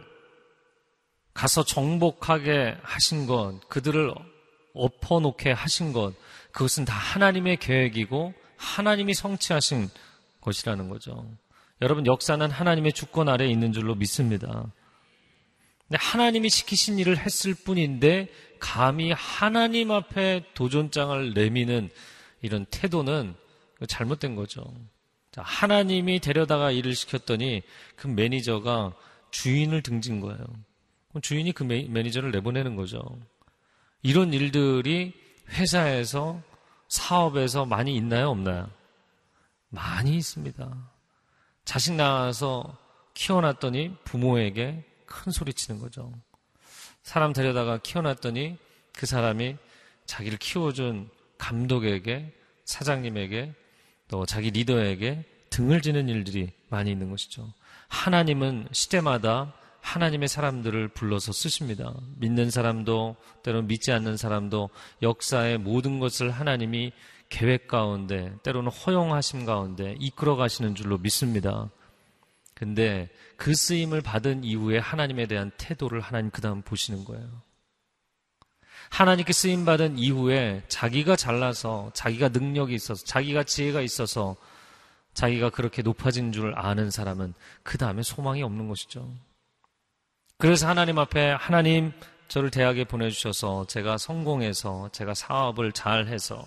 가서 1.33 1.63
정복하게 1.63 2.77
하신 2.83 3.25
것, 3.25 3.59
그들을 3.67 4.13
엎어놓게 4.73 5.51
하신 5.51 5.93
것, 5.93 6.13
그것은 6.51 6.85
다 6.85 6.93
하나님의 6.95 7.57
계획이고 7.57 8.33
하나님이 8.57 9.13
성취하신 9.13 9.89
것이라는 10.41 10.89
거죠. 10.89 11.29
여러분, 11.81 12.05
역사는 12.05 12.49
하나님의 12.49 12.93
주권 12.93 13.29
아래에 13.29 13.47
있는 13.49 13.71
줄로 13.71 13.95
믿습니다. 13.95 14.65
근데 15.87 15.97
하나님이 15.99 16.49
시키신 16.49 16.99
일을 16.99 17.17
했을 17.17 17.53
뿐인데, 17.53 18.27
감히 18.59 19.11
하나님 19.11 19.91
앞에 19.91 20.45
도전장을 20.53 21.33
내미는 21.33 21.89
이런 22.41 22.65
태도는 22.65 23.35
잘못된 23.87 24.35
거죠. 24.35 24.63
하나님이 25.35 26.19
데려다가 26.19 26.71
일을 26.71 26.95
시켰더니 26.95 27.61
그 27.95 28.07
매니저가 28.07 28.93
주인을 29.31 29.83
등진 29.83 30.19
거예요. 30.19 30.39
주인이 31.21 31.51
그 31.51 31.63
매니저를 31.63 32.31
내보내는 32.31 32.75
거죠. 32.75 33.01
이런 34.01 34.33
일들이 34.33 35.13
회사에서 35.49 36.41
사업에서 36.87 37.65
많이 37.65 37.95
있나요? 37.95 38.29
없나요? 38.29 38.69
많이 39.69 40.15
있습니다. 40.15 40.91
자식 41.65 41.93
낳아서 41.93 42.77
키워놨더니 43.13 43.95
부모에게 44.03 44.83
큰 45.07 45.31
소리 45.31 45.53
치는 45.53 45.79
거죠. 45.79 46.13
사람 47.01 47.33
데려다가 47.33 47.79
키워놨더니 47.79 48.57
그 48.93 49.05
사람이 49.05 49.55
자기를 50.05 50.37
키워준 50.37 51.09
감독에게, 51.37 52.33
사장님에게, 52.65 53.53
또 54.07 54.25
자기 54.25 54.51
리더에게 54.51 55.25
등을 55.49 55.81
지는 55.81 56.07
일들이 56.09 56.51
많이 56.69 56.91
있는 56.91 57.09
것이죠. 57.09 57.53
하나님은 57.87 58.67
시대마다 58.71 59.53
하나님의 59.81 60.27
사람들을 60.27 60.89
불러서 60.89 61.31
쓰십니다. 61.31 61.93
믿는 62.17 62.49
사람도 62.51 63.15
때로는 63.43 63.67
믿지 63.67 63.91
않는 63.91 64.17
사람도 64.17 64.69
역사의 65.01 65.59
모든 65.59 65.99
것을 65.99 66.29
하나님이 66.31 66.91
계획 67.29 67.67
가운데 67.67 68.33
때로는 68.43 68.71
허용하심 68.71 69.45
가운데 69.45 69.95
이끌어 69.99 70.35
가시는 70.35 70.75
줄로 70.75 70.97
믿습니다. 70.97 71.69
근데 72.57 73.07
그 73.35 73.53
쓰임을 73.53 74.01
받은 74.01 74.43
이후에 74.43 74.79
하나님에 74.79 75.27
대한 75.27 75.51
태도를 75.57 76.01
하나님 76.01 76.31
그 76.31 76.41
다음 76.41 76.63
보시는 76.63 77.05
거예요. 77.05 77.43
하나님께 78.89 79.31
쓰임 79.31 79.63
받은 79.63 79.99
이후에 79.99 80.63
자기가 80.67 81.15
잘나서 81.15 81.91
자기가 81.93 82.29
능력이 82.29 82.73
있어서 82.73 83.05
자기가 83.05 83.43
지혜가 83.43 83.81
있어서 83.81 84.35
자기가 85.13 85.51
그렇게 85.51 85.83
높아진 85.83 86.31
줄 86.31 86.57
아는 86.57 86.89
사람은 86.89 87.35
그 87.61 87.77
다음에 87.77 88.01
소망이 88.01 88.41
없는 88.41 88.67
것이죠. 88.67 89.07
그래서 90.39 90.67
하나님 90.67 90.97
앞에 90.97 91.29
하나님 91.29 91.91
저를 92.27 92.49
대학에 92.49 92.85
보내주셔서 92.85 93.67
제가 93.67 93.99
성공해서 93.99 94.89
제가 94.93 95.13
사업을 95.13 95.73
잘 95.73 96.07
해서 96.07 96.43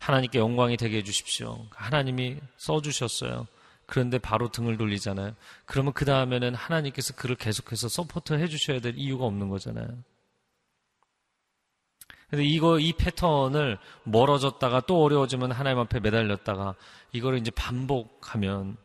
하나님께 0.00 0.40
영광이 0.40 0.78
되게 0.78 0.96
해주십시오. 0.96 1.64
하나님이 1.70 2.38
써주셨어요. 2.56 3.46
그런데 3.92 4.16
바로 4.16 4.50
등을 4.50 4.78
돌리잖아요. 4.78 5.34
그러면 5.66 5.92
그 5.92 6.06
다음에는 6.06 6.54
하나님께서 6.54 7.14
그를 7.14 7.36
계속해서 7.36 7.90
support 7.90 8.32
해주셔야 8.32 8.80
될 8.80 8.94
이유가 8.96 9.26
없는 9.26 9.50
거잖아요. 9.50 9.86
근데 12.30 12.42
이거, 12.42 12.78
이 12.78 12.94
패턴을 12.94 13.76
멀어졌다가 14.04 14.86
또 14.86 15.02
어려워지면 15.02 15.52
하나님 15.52 15.78
앞에 15.80 16.00
매달렸다가 16.00 16.74
이거를 17.12 17.38
이제 17.38 17.50
반복하면 17.50 18.78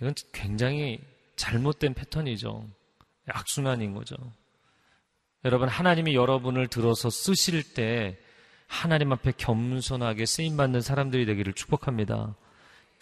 이건 0.00 0.14
굉장히 0.32 1.00
잘못된 1.36 1.92
패턴이죠. 1.92 2.66
악순환인 3.28 3.92
거죠. 3.92 4.16
여러분, 5.44 5.68
하나님이 5.68 6.14
여러분을 6.14 6.68
들어서 6.68 7.10
쓰실 7.10 7.74
때 7.74 8.18
하나님 8.68 9.12
앞에 9.12 9.34
겸손하게 9.36 10.24
쓰임 10.24 10.56
받는 10.56 10.80
사람들이 10.80 11.26
되기를 11.26 11.52
축복합니다. 11.52 12.34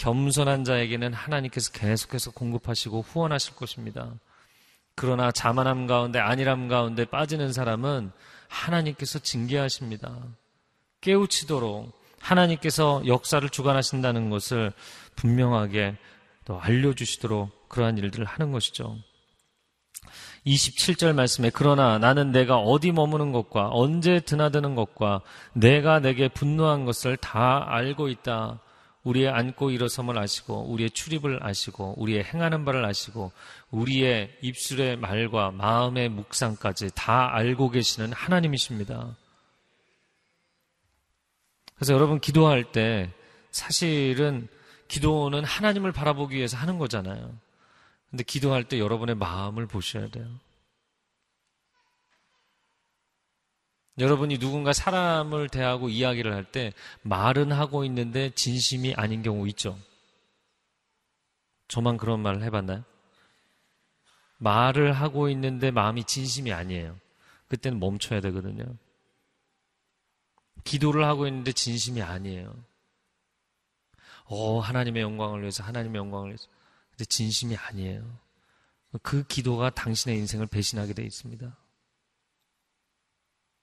겸손한 0.03 0.65
자에게는 0.65 1.13
하나님께서 1.13 1.71
계속해서 1.71 2.33
공급하시고 2.33 3.03
후원하실 3.03 3.55
것입니다. 3.55 4.13
그러나 4.97 5.31
자만함 5.31 5.87
가운데 5.87 6.19
안일함 6.19 6.67
가운데 6.67 7.05
빠지는 7.05 7.53
사람은 7.53 8.11
하나님께서 8.49 9.21
징계하십니다. 9.21 10.19
깨우치도록 11.03 11.93
하나님께서 12.19 13.03
역사를 13.07 13.49
주관하신다는 13.49 14.29
것을 14.29 14.73
분명하게 15.15 15.97
또 16.47 16.61
알려주시도록 16.61 17.69
그러한 17.69 17.97
일들을 17.99 18.27
하는 18.27 18.51
것이죠. 18.51 18.97
27절 20.45 21.15
말씀에 21.15 21.51
그러나 21.55 21.99
나는 21.99 22.33
내가 22.33 22.59
어디 22.59 22.91
머무는 22.91 23.31
것과 23.31 23.69
언제 23.71 24.19
드나드는 24.19 24.75
것과 24.75 25.21
내가 25.53 26.01
내게 26.01 26.27
분노한 26.27 26.87
것을 26.87 27.17
다 27.17 27.65
알고 27.69 28.09
있다. 28.09 28.59
우리의 29.05 29.29
앉고 29.29 29.71
일어섬을 29.71 30.19
아시고 30.19 30.71
우리의 30.71 30.91
출입을 30.91 31.45
아시고 31.45 31.95
우리의 31.97 32.25
행하는 32.25 32.65
바를 32.65 32.85
아시고 32.85 33.33
우리의 33.71 34.37
입술의 34.43 34.97
말과 34.97 35.51
마음의 35.51 36.09
묵상까지 36.11 36.91
다 36.95 37.35
알고 37.35 37.71
계시는 37.71 38.13
하나님이십니다. 38.13 39.17
그래서 41.75 41.95
여러분 41.95 42.21
기도할 42.21 42.71
때 42.71 43.11
사실은 43.51 44.47
기도는 44.87 45.45
하나님을 45.45 45.91
바라보기 45.91 46.37
위해서 46.37 46.57
하는 46.57 46.79
거잖아요. 46.79 47.35
근데 48.11 48.23
기도할 48.25 48.65
때 48.65 48.79
여러분의 48.79 49.17
마음을 49.17 49.67
보셔야 49.67 50.09
돼요. 50.09 50.27
여러분이 53.99 54.39
누군가 54.39 54.73
사람을 54.73 55.49
대하고 55.49 55.89
이야기를 55.89 56.33
할 56.35 56.45
때 56.45 56.73
말은 57.03 57.53
하고 57.53 57.85
있는데 57.85 58.31
진심이 58.35 58.95
아닌 58.95 59.23
경우 59.23 59.47
있죠. 59.49 59.79
저만 61.69 61.97
그런 61.97 62.21
말을 62.21 62.43
해봤나요? 62.43 62.85
말을 64.39 64.93
하고 64.93 65.29
있는데 65.31 65.71
마음이 65.71 66.05
진심이 66.05 66.53
아니에요. 66.53 66.99
그때는 67.49 67.79
멈춰야 67.81 68.21
되거든요. 68.21 68.65
기도를 70.65 71.05
하고 71.05 71.27
있는데 71.27 71.53
진심이 71.53 72.03
아니에요. 72.03 72.55
어, 74.25 74.61
하나님의 74.61 75.03
영광을 75.03 75.43
위해서, 75.43 75.63
하나님의 75.63 75.99
영광을 75.99 76.29
위해서. 76.29 76.49
근데 76.91 77.05
진심이 77.05 77.57
아니에요. 77.57 78.03
그 79.03 79.25
기도가 79.25 79.71
당신의 79.71 80.19
인생을 80.19 80.47
배신하게 80.47 80.95
되어 80.95 81.05
있습니다. 81.05 81.57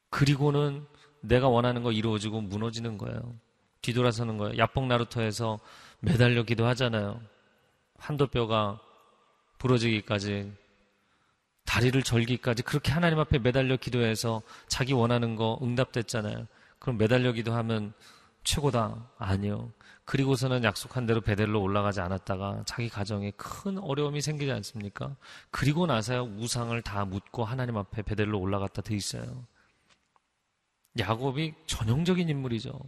그리고는 0.10 0.86
내가 1.22 1.48
원하는 1.48 1.84
거 1.84 1.92
이루어지고 1.92 2.42
무너지는 2.42 2.98
거예요. 2.98 3.36
뒤돌아서는 3.82 4.38
거예요. 4.38 4.58
야뽕 4.58 4.88
나루터에서 4.88 5.60
매달려 6.00 6.44
기도하잖아요. 6.44 7.22
한도뼈가 7.98 8.80
부러지기까지 9.58 10.52
다리를 11.66 12.02
절기까지 12.02 12.64
그렇게 12.64 12.92
하나님 12.92 13.20
앞에 13.20 13.38
매달려 13.40 13.78
기도해서 13.78 14.42
자기 14.68 14.94
원하는 14.94 15.36
거 15.36 15.60
응답됐잖아요. 15.62 16.48
그럼 16.80 16.98
매달려 16.98 17.32
기도하면 17.32 17.94
최고다. 18.44 19.10
아니요. 19.18 19.72
그리고서는 20.06 20.64
약속한 20.64 21.06
대로 21.06 21.22
베델로 21.22 21.62
올라가지 21.62 22.02
않았다가 22.02 22.64
자기 22.66 22.90
가정에 22.90 23.32
큰 23.38 23.78
어려움이 23.78 24.22
생기지 24.22 24.52
않습니까? 24.52 25.16
그리고 25.52 25.86
나서야 25.86 26.22
우상을 26.22 26.82
다 26.82 27.06
묻고 27.06 27.46
하나님 27.46 27.78
앞에 27.78 28.02
베델로 28.02 28.40
올라갔다 28.40 28.82
돼 28.82 28.96
있어요. 28.96 29.46
야곱이 30.98 31.54
전형적인 31.68 32.30
인물이죠. 32.30 32.80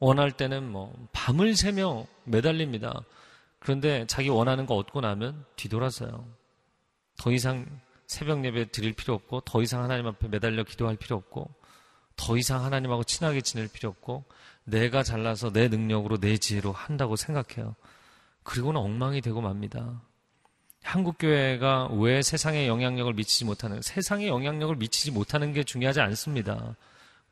원할 0.00 0.32
때는 0.32 0.70
뭐 0.70 0.94
밤을 1.12 1.56
새며 1.56 2.06
매달립니다. 2.24 3.02
그런데 3.58 4.06
자기 4.06 4.28
원하는 4.28 4.66
거 4.66 4.74
얻고 4.74 5.00
나면 5.00 5.44
뒤돌아서요. 5.56 6.28
더 7.16 7.32
이상 7.32 7.66
새벽 8.06 8.44
예배 8.44 8.70
드릴 8.70 8.92
필요 8.92 9.14
없고 9.14 9.40
더 9.40 9.60
이상 9.62 9.82
하나님 9.82 10.06
앞에 10.06 10.28
매달려 10.28 10.64
기도할 10.64 10.96
필요 10.96 11.16
없고 11.16 11.50
더 12.16 12.36
이상 12.36 12.64
하나님하고 12.64 13.04
친하게 13.04 13.40
지낼 13.40 13.68
필요 13.68 13.88
없고 13.88 14.24
내가 14.64 15.02
잘나서 15.02 15.52
내 15.52 15.68
능력으로 15.68 16.18
내 16.18 16.36
지혜로 16.36 16.72
한다고 16.72 17.16
생각해요. 17.16 17.74
그리고는 18.42 18.80
엉망이 18.80 19.20
되고 19.20 19.40
맙니다. 19.40 20.02
한국 20.82 21.16
교회가 21.18 21.88
왜 21.92 22.22
세상에 22.22 22.66
영향력을 22.66 23.12
미치지 23.12 23.44
못하는 23.44 23.82
세상에 23.82 24.28
영향력을 24.28 24.76
미치지 24.76 25.10
못하는 25.10 25.52
게 25.52 25.64
중요하지 25.64 26.00
않습니다. 26.00 26.76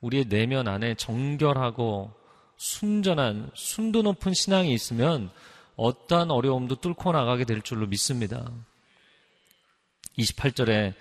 우리의 0.06 0.26
내면 0.28 0.68
안에 0.68 0.94
정결하고 0.94 2.12
순전한 2.56 3.50
순도 3.54 4.02
높은 4.02 4.32
신앙이 4.32 4.72
있으면 4.72 5.30
어떠한 5.76 6.30
어려움도 6.30 6.76
뚫고 6.76 7.12
나가게 7.12 7.44
될 7.44 7.60
줄로 7.62 7.86
믿습니다. 7.86 8.50
28절에 10.18 10.94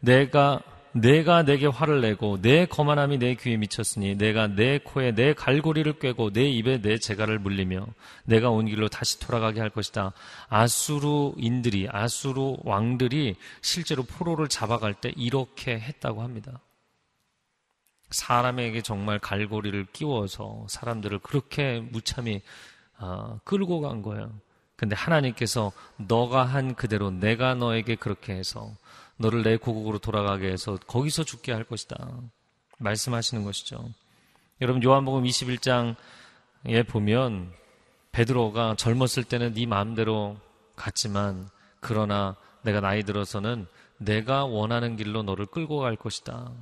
내가 0.00 0.60
내가 0.92 1.42
내게 1.42 1.66
화를 1.66 2.00
내고 2.00 2.40
내 2.40 2.66
거만함이 2.66 3.18
내 3.18 3.34
귀에 3.34 3.56
미쳤으니 3.56 4.16
내가 4.16 4.48
내 4.48 4.78
코에 4.78 5.14
내 5.14 5.32
갈고리를 5.34 5.98
꿰고 5.98 6.32
내 6.32 6.48
입에 6.48 6.80
내 6.80 6.98
재갈을 6.98 7.38
물리며 7.38 7.86
내가 8.24 8.50
온 8.50 8.66
길로 8.66 8.88
다시 8.88 9.20
돌아가게 9.20 9.60
할 9.60 9.70
것이다. 9.70 10.12
아수르인들이 10.48 11.88
아수르 11.90 12.56
왕들이 12.64 13.36
실제로 13.60 14.02
포로를 14.02 14.48
잡아갈 14.48 14.94
때 14.94 15.12
이렇게 15.16 15.78
했다고 15.78 16.22
합니다. 16.22 16.60
사람에게 18.10 18.82
정말 18.82 19.18
갈고리를 19.18 19.86
끼워서 19.92 20.66
사람들을 20.68 21.18
그렇게 21.20 21.80
무참히 21.80 22.42
어, 22.98 23.38
끌고 23.44 23.80
간 23.80 24.02
거예요. 24.02 24.32
근데 24.76 24.94
하나님께서 24.94 25.72
너가 25.96 26.44
한 26.44 26.74
그대로 26.74 27.10
내가 27.10 27.54
너에게 27.54 27.96
그렇게 27.96 28.34
해서 28.34 28.72
너를 29.16 29.42
내 29.42 29.56
고국으로 29.56 29.98
돌아가게 29.98 30.48
해서 30.48 30.78
거기서 30.86 31.24
죽게 31.24 31.52
할 31.52 31.64
것이다. 31.64 31.96
말씀하시는 32.78 33.44
것이죠. 33.44 33.88
여러분 34.60 34.82
요한복음 34.82 35.24
21장에 35.24 36.86
보면 36.88 37.52
베드로가 38.12 38.76
젊었을 38.76 39.24
때는 39.24 39.54
네 39.54 39.66
마음대로 39.66 40.36
갔지만 40.76 41.48
그러나 41.80 42.36
내가 42.62 42.80
나이 42.80 43.02
들어서는 43.02 43.66
내가 43.98 44.44
원하는 44.44 44.96
길로 44.96 45.22
너를 45.22 45.46
끌고 45.46 45.78
갈 45.78 45.96
것이다. 45.96 46.52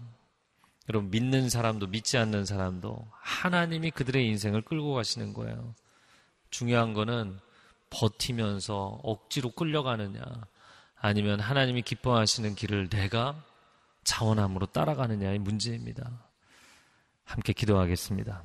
여러분 0.89 1.11
믿는 1.11 1.49
사람도 1.49 1.89
믿지 1.89 2.16
않는 2.16 2.45
사람도 2.45 3.09
하나님이 3.20 3.91
그들의 3.91 4.26
인생을 4.26 4.62
끌고 4.62 4.95
가시는 4.95 5.32
거예요. 5.32 5.74
중요한 6.51 6.95
거는 6.95 7.39
버티면서 7.91 9.01
억지로 9.03 9.51
끌려가느냐 9.51 10.22
아니면 10.97 11.41
하나님이 11.41 11.82
기뻐하시는 11.82 12.55
길을 12.55 12.89
내가 12.89 13.43
자원함으로 14.05 14.66
따라가느냐의 14.66 15.39
문제입니다. 15.39 16.26
함께 17.24 17.53
기도하겠습니다. 17.53 18.43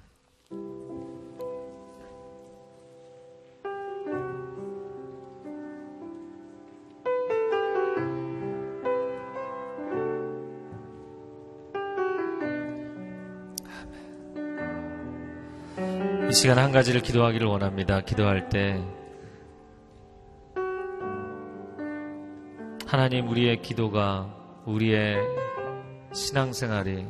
이 16.31 16.33
시간 16.33 16.57
한 16.59 16.71
가지를 16.71 17.01
기도하기를 17.01 17.45
원합니다. 17.45 17.99
기도할 17.99 18.47
때 18.47 18.81
하나님 22.87 23.27
우리의 23.27 23.61
기도가 23.61 24.33
우리의 24.65 25.17
신앙생활이 26.13 27.05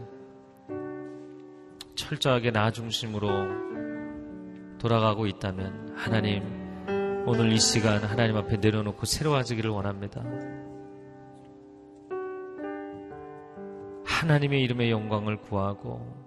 철저하게 1.93 2.49
나 2.49 2.71
중심으로 2.71 3.29
돌아가고 4.79 5.27
있다면 5.27 5.93
하나님 5.95 6.41
오늘 7.27 7.51
이 7.51 7.59
시간 7.59 8.03
하나님 8.03 8.37
앞에 8.37 8.57
내려놓고 8.57 9.05
새로워지기를 9.05 9.69
원합니다. 9.69 10.23
하나님의 14.03 14.63
이름의 14.63 14.89
영광을 14.89 15.37
구하고 15.37 16.20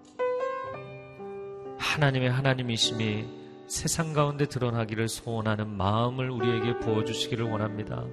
하나님의 1.95 2.29
하나님이심이 2.29 3.25
세상 3.69 4.13
가운데 4.15 4.47
드러나기를 4.47 5.07
소원하는 5.07 5.69
마음을 5.77 6.29
우리에게 6.29 6.81
부어주시기를 6.81 7.49
원합니다. 7.49 8.05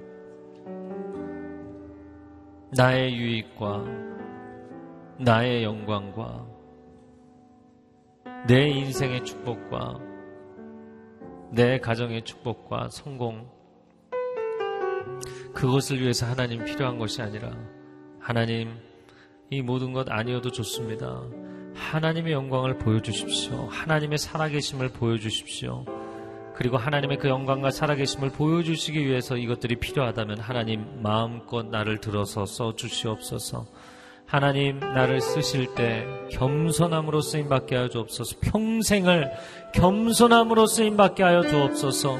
나의 2.76 3.12
유익과 3.16 3.84
나의 5.18 5.64
영광과 5.64 6.46
내 8.46 8.68
인생의 8.68 9.24
축복과 9.24 9.98
내 11.50 11.80
가정의 11.80 12.22
축복과 12.22 12.88
성공 12.88 13.50
그것을 15.52 16.00
위해서 16.00 16.24
하나님 16.24 16.64
필요한 16.64 16.98
것이 16.98 17.20
아니라 17.20 17.50
하나님 18.20 18.78
이 19.50 19.60
모든 19.60 19.92
것 19.92 20.08
아니어도 20.08 20.52
좋습니다. 20.52 21.41
하나님의 21.92 22.32
영광을 22.32 22.78
보여주십시오. 22.78 23.68
하나님의 23.70 24.16
살아계심을 24.16 24.88
보여주십시오. 24.88 25.84
그리고 26.56 26.78
하나님의 26.78 27.18
그 27.18 27.28
영광과 27.28 27.70
살아계심을 27.70 28.30
보여주시기 28.30 29.04
위해서 29.04 29.36
이것들이 29.36 29.76
필요하다면 29.76 30.38
하나님 30.38 30.86
마음껏 31.02 31.66
나를 31.66 31.98
들어서 31.98 32.46
써 32.46 32.74
주시옵소서. 32.74 33.66
하나님 34.24 34.80
나를 34.80 35.20
쓰실 35.20 35.74
때 35.74 36.06
겸손함으로 36.30 37.20
쓰임 37.20 37.50
받게 37.50 37.76
하여 37.76 37.88
주옵소서. 37.90 38.36
평생을 38.40 39.30
겸손함으로 39.74 40.66
쓰임 40.68 40.96
받게 40.96 41.22
하여 41.22 41.42
주옵소서. 41.42 42.16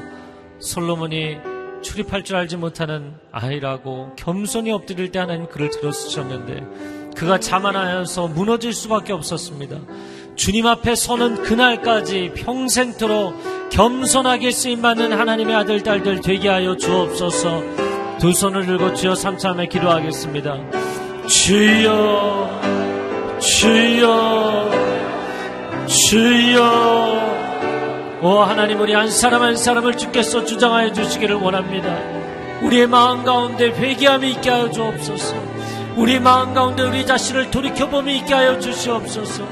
솔로몬이 0.58 1.38
출입할 1.80 2.24
줄 2.24 2.36
알지 2.36 2.58
못하는 2.58 3.14
아이라고 3.30 4.16
겸손히 4.16 4.70
엎드릴 4.70 5.12
때 5.12 5.18
하나님 5.18 5.46
그를 5.46 5.70
들어 5.70 5.90
쓰셨는데 5.92 7.01
그가 7.16 7.38
자만하여서 7.38 8.28
무너질 8.28 8.72
수밖에 8.72 9.12
없었습니다. 9.12 9.76
주님 10.34 10.66
앞에 10.66 10.94
서는 10.94 11.42
그날까지 11.42 12.32
평생토록 12.34 13.70
겸손하게 13.70 14.50
쓰임받는 14.50 15.12
하나님의 15.12 15.54
아들, 15.54 15.82
딸들 15.82 16.20
되게 16.20 16.48
하여 16.48 16.76
주옵소서 16.76 17.62
두 18.18 18.32
손을 18.32 18.66
들고 18.66 18.94
주여 18.94 19.14
삼참에 19.14 19.66
기도하겠습니다. 19.66 20.56
주여, 21.26 22.60
주여, 23.40 24.70
주여. 25.86 27.32
오 28.22 28.28
하나님 28.38 28.80
우리 28.80 28.92
한 28.92 29.10
사람 29.10 29.42
한 29.42 29.56
사람을 29.56 29.96
주께서 29.96 30.44
주장하여 30.44 30.92
주시기를 30.92 31.34
원합니다. 31.36 31.98
우리의 32.62 32.86
마음 32.86 33.24
가운데 33.24 33.66
회개함이 33.66 34.30
있게 34.32 34.50
하여 34.50 34.70
주옵소서. 34.70 35.61
우리 35.96 36.18
마음 36.18 36.54
가운데 36.54 36.82
우리 36.82 37.04
자신을 37.06 37.50
돌이켜봄이 37.50 38.18
있게 38.18 38.32
하여 38.32 38.58
주시옵소서. 38.58 39.46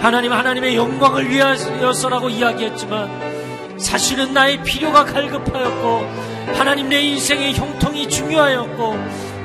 하나님 0.00 0.32
하나님의 0.32 0.76
영광을 0.76 1.28
위하여서라고 1.28 2.28
이야기했지만 2.28 3.78
사실은 3.78 4.34
나의 4.34 4.62
필요가 4.62 5.04
갈급하였고 5.04 6.54
하나님 6.54 6.88
내 6.88 7.00
인생의 7.00 7.54
형통이 7.54 8.08
중요하였고 8.08 8.96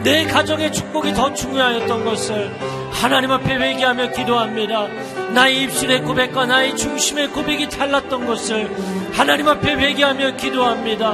내 0.05 0.23
가정의 0.23 0.71
축복이 0.71 1.15
더 1.15 1.33
중요하였던 1.33 2.05
것을 2.05 2.55
하나님 2.91 3.31
앞에 3.31 3.55
회개하며 3.55 4.11
기도합니다. 4.11 4.87
나의 5.33 5.63
입술의 5.63 6.03
고백과 6.03 6.45
나의 6.45 6.77
중심의 6.77 7.29
고백이 7.29 7.69
달랐던 7.69 8.27
것을 8.27 8.69
하나님 9.13 9.47
앞에 9.47 9.73
회개하며 9.73 10.35
기도합니다. 10.35 11.13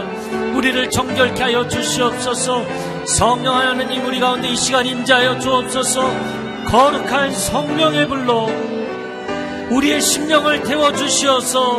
우리를 0.55 0.89
정결케 0.89 1.41
하여 1.41 1.65
주시옵소서 1.69 2.65
성령 3.05 3.55
하나님 3.55 4.05
우리 4.05 4.19
가운데 4.19 4.49
이 4.49 4.57
시간 4.57 4.85
임자하여 4.85 5.39
주옵소서 5.39 6.13
거룩한 6.67 7.31
성령의 7.31 8.09
불로 8.09 8.49
우리의 9.69 10.01
심령을 10.01 10.63
태워 10.63 10.91
주시어서 10.91 11.77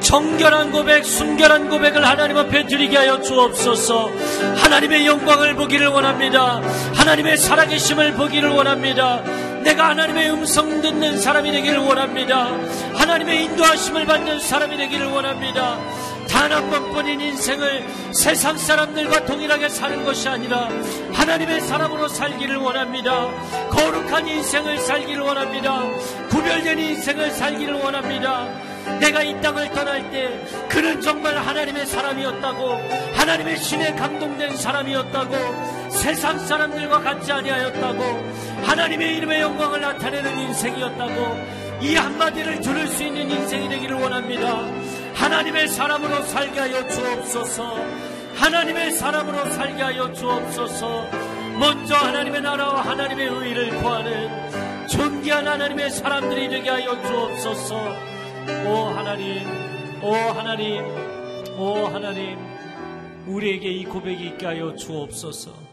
정결한 0.00 0.72
고백, 0.72 1.04
순결한 1.04 1.68
고백을 1.68 2.06
하나님 2.06 2.36
앞에 2.36 2.66
드리게 2.66 2.96
하여 2.96 3.20
주옵소서 3.20 4.10
하나님의 4.56 5.06
영광을 5.06 5.54
보기를 5.54 5.88
원합니다. 5.88 6.60
하나님의 6.94 7.36
살아계심을 7.36 8.14
보기를 8.14 8.50
원합니다. 8.50 9.22
내가 9.62 9.90
하나님의 9.90 10.30
음성 10.30 10.80
듣는 10.80 11.18
사람이 11.18 11.52
되기를 11.52 11.78
원합니다. 11.78 12.48
하나님의 12.94 13.44
인도하심을 13.44 14.06
받는 14.06 14.40
사람이 14.40 14.76
되기를 14.76 15.06
원합니다. 15.06 15.78
단 16.28 16.50
한 16.52 16.70
번뿐인 16.70 17.20
인생을 17.20 17.86
세상 18.12 18.56
사람들과 18.56 19.24
동일하게 19.24 19.68
사는 19.68 20.04
것이 20.04 20.28
아니라 20.28 20.68
하나님의 21.12 21.60
사람으로 21.60 22.08
살기를 22.08 22.56
원합니다. 22.56 23.30
거룩한 23.68 24.26
인생을 24.26 24.78
살기를 24.78 25.22
원합니다. 25.22 25.82
구별된 26.28 26.78
인생을 26.78 27.30
살기를 27.30 27.74
원합니다. 27.74 28.46
내가 29.00 29.22
이 29.22 29.40
땅을 29.40 29.70
떠날 29.70 30.10
때 30.10 30.28
그는 30.68 31.00
정말 31.00 31.36
하나님의 31.36 31.86
사람이었다고 31.86 32.78
하나님의 33.14 33.56
신에 33.58 33.94
감동된 33.94 34.56
사람이었다고 34.56 35.90
세상 35.90 36.38
사람들과 36.38 37.00
같지 37.00 37.32
아니하였다고 37.32 38.62
하나님의 38.64 39.16
이름의 39.16 39.40
영광을 39.40 39.80
나타내는 39.80 40.38
인생이었다고 40.38 41.60
이 41.80 41.96
한마디를 41.96 42.60
들을 42.60 42.86
수 42.88 43.02
있는 43.02 43.30
인생이 43.30 43.68
되기를 43.68 43.96
원합니다. 43.96 44.64
하나님의 45.14 45.68
사람으로 45.68 46.22
살게 46.24 46.60
하여 46.60 46.86
주옵소서. 46.88 47.74
하나님의 48.36 48.92
사람으로 48.92 49.50
살게 49.52 49.82
하여 49.82 50.12
주옵소서. 50.12 51.08
먼저 51.58 51.94
하나님의 51.94 52.42
나라와 52.42 52.80
하나님의 52.82 53.26
의를 53.26 53.68
구하는 53.78 54.88
존귀한 54.88 55.46
하나님의 55.46 55.90
사람들이 55.90 56.48
되게 56.48 56.70
하여 56.70 57.00
주옵소서. 57.02 58.09
오 58.66 58.74
하나님, 58.94 59.46
오 60.02 60.12
하나님, 60.12 60.84
오 61.58 61.86
하나님, 61.86 62.38
우리에게 63.26 63.68
이 63.70 63.84
고백이 63.84 64.28
있게 64.28 64.46
하여 64.46 64.74
주옵소서. 64.74 65.70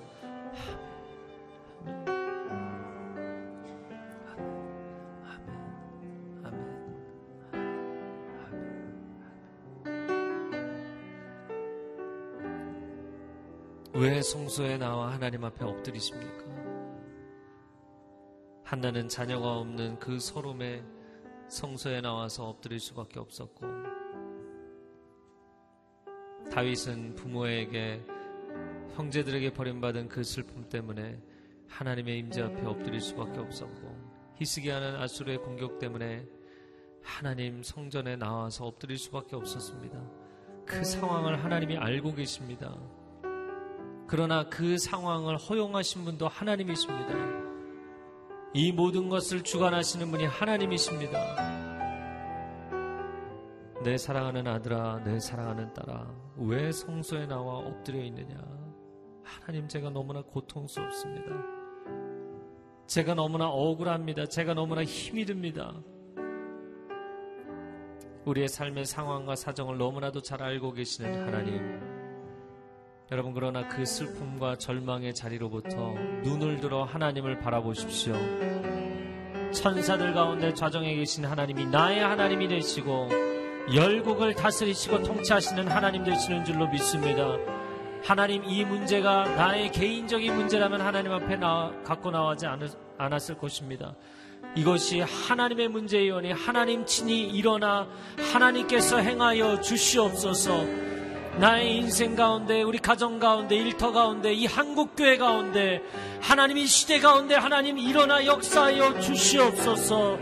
왜 13.94 14.22
성소에 14.22 14.78
나와 14.78 15.12
하나님 15.12 15.44
앞에 15.44 15.66
엎드리십니까? 15.66 16.46
한나는 18.64 19.10
자녀가 19.10 19.58
없는 19.58 19.98
그 19.98 20.20
서름에 20.20 20.84
성소에 21.50 22.02
나와서 22.02 22.50
엎드릴 22.50 22.80
수밖에 22.80 23.20
없었고 23.20 23.66
다윗은 26.52 27.16
부모에게 27.16 28.04
형제들에게 28.96 29.54
버림받은 29.54 30.10
그 30.10 30.24
슬픔 30.24 30.68
때문에 30.70 31.22
하나님의 31.68 32.20
임재 32.20 32.42
앞에 32.42 32.66
엎드릴 32.66 33.00
수밖에 33.00 33.40
없었고 33.40 34.36
히스기야는 34.36 34.96
아수르의 34.96 35.38
공격 35.40 35.80
때문에 35.80 36.26
하나님 37.04 37.64
성전에 37.64 38.16
나와서 38.16 38.66
엎드릴 38.66 38.98
수밖에 38.98 39.36
없었습니다. 39.36 40.02
그 40.66 40.84
상황을 40.84 41.44
하나님이 41.44 41.78
알고 41.78 42.14
계십니다. 42.14 42.76
그러나 44.08 44.50
그 44.50 44.78
상황을 44.78 45.38
허용하신 45.38 46.04
분도 46.06 46.28
하나님이십니다. 46.28 47.47
이 48.58 48.72
모든 48.72 49.08
것을 49.08 49.44
주관하시는 49.44 50.10
분이 50.10 50.26
하나님이십니다. 50.26 51.20
내 53.84 53.96
사랑하는 53.96 54.48
아들아, 54.48 55.04
내 55.04 55.20
사랑하는 55.20 55.76
딸아, 55.76 56.12
왜 56.38 56.72
성소에 56.72 57.28
나와 57.28 57.60
엎드려 57.60 58.02
있느냐? 58.06 58.36
하나님, 59.22 59.68
제가 59.68 59.92
너무나 59.92 60.24
고통스럽습니다. 60.24 61.28
제가 62.88 63.14
너무나 63.14 63.48
억울합니다. 63.48 64.26
제가 64.26 64.56
너무나 64.56 64.84
힘이 64.84 65.24
듭니다. 65.26 65.72
우리의 68.26 68.48
삶의 68.48 68.86
상황과 68.86 69.36
사정을 69.36 69.78
너무나도 69.78 70.22
잘 70.22 70.42
알고 70.42 70.74
계시는 70.74 71.28
하나님. 71.28 71.87
여러분 73.10 73.34
그러나 73.34 73.66
그 73.70 73.86
슬픔과 73.86 74.58
절망의 74.58 75.16
자리로부터 75.16 75.94
눈을 76.24 76.60
들어 76.60 76.84
하나님을 76.84 77.40
바라보십시오. 77.40 78.14
천사들 79.54 80.14
가운데 80.14 80.54
좌정에 80.54 80.94
계신 80.94 81.24
하나님이 81.24 81.68
나의 81.68 82.02
하나님이 82.02 82.50
되시고 82.50 83.08
열국을 83.74 84.34
다스리시고 84.34 85.04
통치하시는 85.04 85.70
하나님 85.70 86.04
되시는 86.04 86.44
줄로 86.44 86.68
믿습니다. 86.68 87.38
하나님 88.04 88.44
이 88.44 88.66
문제가 88.66 89.24
나의 89.24 89.72
개인적인 89.72 90.36
문제라면 90.36 90.82
하나님 90.82 91.14
앞에 91.14 91.38
나, 91.38 91.72
갖고 91.86 92.12
나오지 92.12 92.46
않았을 92.98 93.38
것입니다. 93.38 93.96
이것이 94.54 95.00
하나님의 95.00 95.70
문제이오니 95.70 96.34
하나님 96.34 96.86
친히 96.86 97.22
일어나 97.22 97.88
하나님께서 98.34 98.98
행하여 98.98 99.62
주시옵소서. 99.62 100.87
나의 101.40 101.78
인생 101.78 102.16
가운데, 102.16 102.64
우리 102.64 102.80
가정 102.80 103.20
가운데, 103.20 103.56
일터 103.56 103.92
가운데, 103.92 104.34
이 104.34 104.46
한국교회 104.48 105.18
가운데, 105.18 105.82
하나님 106.20 106.58
이 106.58 106.66
시대 106.66 107.00
가운데 107.00 107.36
하나님 107.36 107.78
일어나 107.78 108.26
역사하여 108.26 109.00
주시옵소서. 109.00 110.18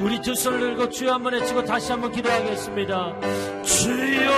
우리 0.00 0.20
두 0.22 0.34
손을 0.34 0.60
들고 0.60 0.90
주여 0.90 1.14
한번 1.14 1.34
외치고 1.34 1.64
다시 1.64 1.92
한번 1.92 2.12
기도하겠습니다. 2.12 3.14
주여! 3.62 4.30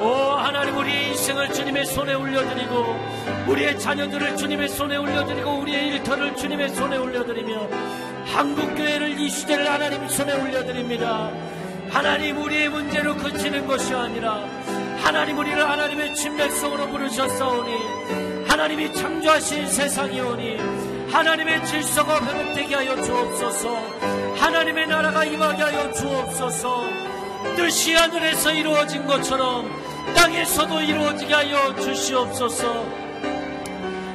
오 0.00 0.06
하나님 0.36 0.76
우리의 0.76 1.08
인생을 1.08 1.52
주님의 1.52 1.86
손에 1.86 2.14
올려드리고 2.14 2.96
우리의 3.48 3.78
자녀들을 3.78 4.36
주님의 4.36 4.68
손에 4.68 4.96
올려드리고 4.96 5.50
우리의 5.50 5.88
일터를 5.88 6.36
주님의 6.36 6.68
손에 6.70 6.96
올려드리며 6.96 7.68
한국교회를 8.26 9.18
이 9.18 9.28
시대를 9.28 9.70
하나님 9.70 10.08
손에 10.08 10.40
올려드립니다. 10.40 11.30
하나님 11.90 12.42
우리의 12.42 12.68
문제로 12.68 13.14
그치는 13.16 13.66
것이 13.66 13.94
아니라 13.94 14.44
하나님 14.98 15.38
우리를 15.38 15.68
하나님의 15.68 16.14
침략성으로 16.14 16.88
부르셨사오니 16.88 18.44
하나님이 18.48 18.92
창조하신 18.92 19.68
세상이오니 19.68 20.56
하나님의 21.10 21.64
질서가 21.66 22.24
회복되게 22.24 22.74
하여 22.74 23.00
주옵소서. 23.02 23.76
하나님의 24.36 24.86
나라가 24.88 25.24
임하게 25.24 25.62
하여 25.62 25.92
주옵소서. 25.92 26.84
뜻이 27.56 27.94
하늘에서 27.94 28.52
이루어진 28.52 29.06
것처럼 29.06 29.70
땅에서도 30.16 30.80
이루어지게 30.80 31.32
하여 31.32 31.74
주시옵소서. 31.76 33.04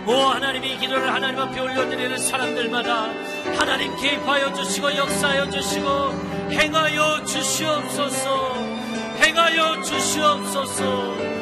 오 0.08 0.12
하나님이 0.12 0.78
기도를 0.78 1.14
하나님 1.14 1.40
앞에 1.40 1.60
올려드리는 1.60 2.18
사람들마다 2.18 3.10
하나님 3.58 3.96
개입하여 3.98 4.54
주시고 4.54 4.96
역사하여 4.96 5.50
주시고 5.52 6.39
행하여 6.52 7.24
주시옵소서. 7.26 8.54
행하여 9.24 9.82
주시옵소서. 9.84 11.40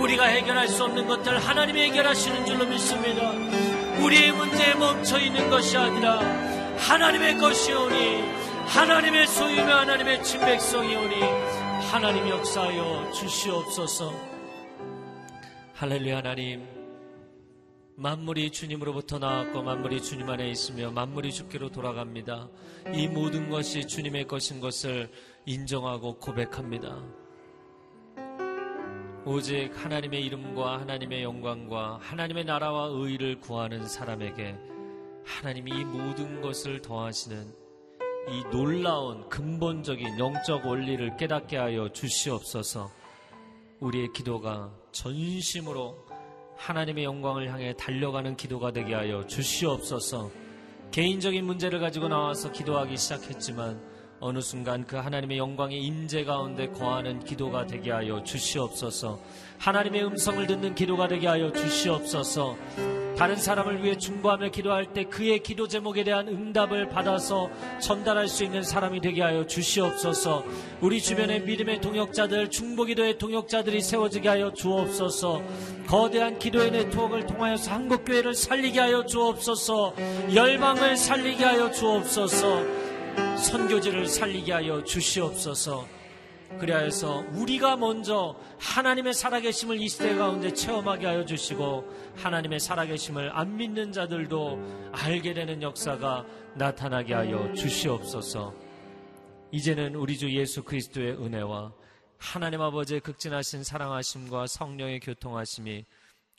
우리가 0.00 0.24
해결할 0.26 0.68
수 0.68 0.84
없는 0.84 1.06
것들 1.06 1.38
하나님이 1.38 1.82
해결하시는 1.84 2.46
줄로 2.46 2.66
믿습니다. 2.66 3.32
우리의 4.02 4.32
문제에 4.32 4.74
멈춰 4.74 5.18
있는 5.18 5.48
것이 5.50 5.76
아니라 5.76 6.20
하나님의 6.78 7.38
것이오니 7.38 8.22
하나님의 8.66 9.26
소유며 9.26 9.76
하나님의 9.78 10.22
친백성이오니 10.22 11.20
하나님 11.90 12.28
역사하여 12.28 13.10
주시옵소서. 13.12 14.12
할렐루야 15.74 16.18
하나님 16.18 16.75
만물이 17.98 18.50
주님으로부터 18.50 19.18
나왔고 19.18 19.62
만물이 19.62 20.02
주님 20.02 20.28
안에 20.28 20.50
있으며 20.50 20.90
만물이 20.90 21.32
주께로 21.32 21.70
돌아갑니다. 21.70 22.50
이 22.92 23.08
모든 23.08 23.48
것이 23.48 23.86
주님의 23.86 24.26
것인 24.26 24.60
것을 24.60 25.10
인정하고 25.46 26.18
고백합니다. 26.18 27.02
오직 29.24 29.70
하나님의 29.72 30.24
이름과 30.26 30.80
하나님의 30.80 31.22
영광과 31.22 31.98
하나님의 32.02 32.44
나라와 32.44 32.88
의를 32.92 33.40
구하는 33.40 33.88
사람에게 33.88 34.56
하나님이 35.24 35.70
이 35.80 35.84
모든 35.84 36.42
것을 36.42 36.82
더하시는 36.82 37.50
이 38.28 38.42
놀라운 38.52 39.26
근본적인 39.30 40.18
영적 40.18 40.66
원리를 40.66 41.16
깨닫게 41.16 41.56
하여 41.56 41.88
주시옵소서 41.90 42.90
우리의 43.80 44.12
기도가 44.12 44.70
전심으로 44.92 46.05
하나님의 46.56 47.04
영광을 47.04 47.50
향해 47.50 47.74
달려가는 47.76 48.36
기도가 48.36 48.72
되게 48.72 48.94
하여 48.94 49.26
주시옵소서. 49.26 50.30
개인적인 50.90 51.44
문제를 51.44 51.80
가지고 51.80 52.08
나와서 52.08 52.52
기도하기 52.52 52.96
시작했지만 52.96 53.80
어느 54.20 54.40
순간 54.40 54.86
그 54.86 54.96
하나님의 54.96 55.38
영광의 55.38 55.82
임재 55.82 56.24
가운데 56.24 56.68
거하는 56.68 57.22
기도가 57.22 57.66
되게 57.66 57.90
하여 57.90 58.22
주시옵소서. 58.22 59.18
하나님의 59.58 60.04
음성을 60.04 60.46
듣는 60.46 60.74
기도가 60.74 61.08
되게 61.08 61.26
하여 61.26 61.52
주시옵소서. 61.52 62.56
다른 63.16 63.36
사람을 63.36 63.82
위해 63.82 63.96
중보하며 63.96 64.50
기도할 64.50 64.92
때 64.92 65.04
그의 65.04 65.42
기도 65.42 65.66
제목에 65.66 66.04
대한 66.04 66.28
응답을 66.28 66.90
받아서 66.90 67.48
전달할 67.80 68.28
수 68.28 68.44
있는 68.44 68.62
사람이 68.62 69.00
되게 69.00 69.22
하여 69.22 69.46
주시옵소서. 69.46 70.44
우리 70.82 71.00
주변의 71.00 71.40
믿음의 71.42 71.80
동역자들, 71.80 72.50
중보기도의 72.50 73.16
동역자들이 73.16 73.80
세워지게 73.80 74.28
하여 74.28 74.52
주옵소서. 74.52 75.42
거대한 75.86 76.38
기도의 76.38 76.70
네트워크를 76.72 77.26
통하여서 77.26 77.70
한국교회를 77.70 78.34
살리게 78.34 78.80
하여 78.80 79.06
주옵소서. 79.06 79.94
열방을 80.34 80.98
살리게 80.98 81.42
하여 81.42 81.70
주옵소서. 81.70 82.85
선교지를 83.36 84.06
살리게 84.06 84.52
하여 84.52 84.82
주시옵소서. 84.82 85.86
그리하여서 86.58 87.26
우리가 87.32 87.76
먼저 87.76 88.36
하나님의 88.58 89.12
살아계심을 89.12 89.80
이 89.80 89.88
시대 89.88 90.14
가운데 90.14 90.52
체험하게 90.52 91.06
하여 91.06 91.24
주시고 91.24 91.84
하나님의 92.16 92.60
살아계심을 92.60 93.30
안 93.36 93.56
믿는 93.56 93.92
자들도 93.92 94.90
알게 94.92 95.34
되는 95.34 95.60
역사가 95.60 96.24
나타나게 96.54 97.14
하여 97.14 97.52
주시옵소서. 97.52 98.54
이제는 99.52 99.94
우리 99.96 100.16
주 100.16 100.30
예수 100.34 100.62
그리스도의 100.62 101.12
은혜와 101.12 101.72
하나님 102.18 102.62
아버지의 102.62 103.00
극진하신 103.00 103.62
사랑하심과 103.62 104.46
성령의 104.46 105.00
교통하심이 105.00 105.84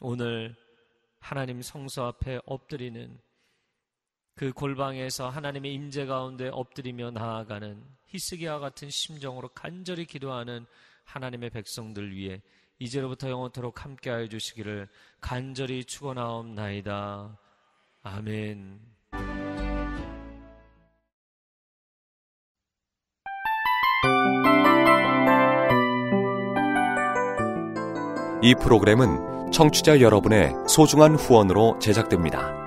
오늘 0.01 0.55
하나님 1.19 1.61
성소 1.61 2.03
앞에 2.03 2.39
엎드리는 2.45 3.19
그 4.37 4.53
골방에서 4.53 5.29
하나님의 5.29 5.73
임재 5.73 6.05
가운데 6.05 6.49
엎드리며 6.53 7.09
나아가는 7.09 7.83
히스기와 8.05 8.59
같은 8.59 8.87
심정으로 8.87 9.49
간절히 9.49 10.05
기도하는 10.05 10.67
하나님의 11.05 11.49
백성들 11.49 12.15
위해 12.15 12.43
이제로부터 12.77 13.31
영원토록 13.31 13.83
함께하여 13.83 14.27
주시기를 14.27 14.87
간절히 15.19 15.83
축원하옵나이다. 15.83 17.35
아멘. 18.03 18.79
이 28.43 28.53
프로그램은 28.61 29.51
청취자 29.51 29.99
여러분의 29.99 30.53
소중한 30.69 31.15
후원으로 31.15 31.79
제작됩니다. 31.79 32.66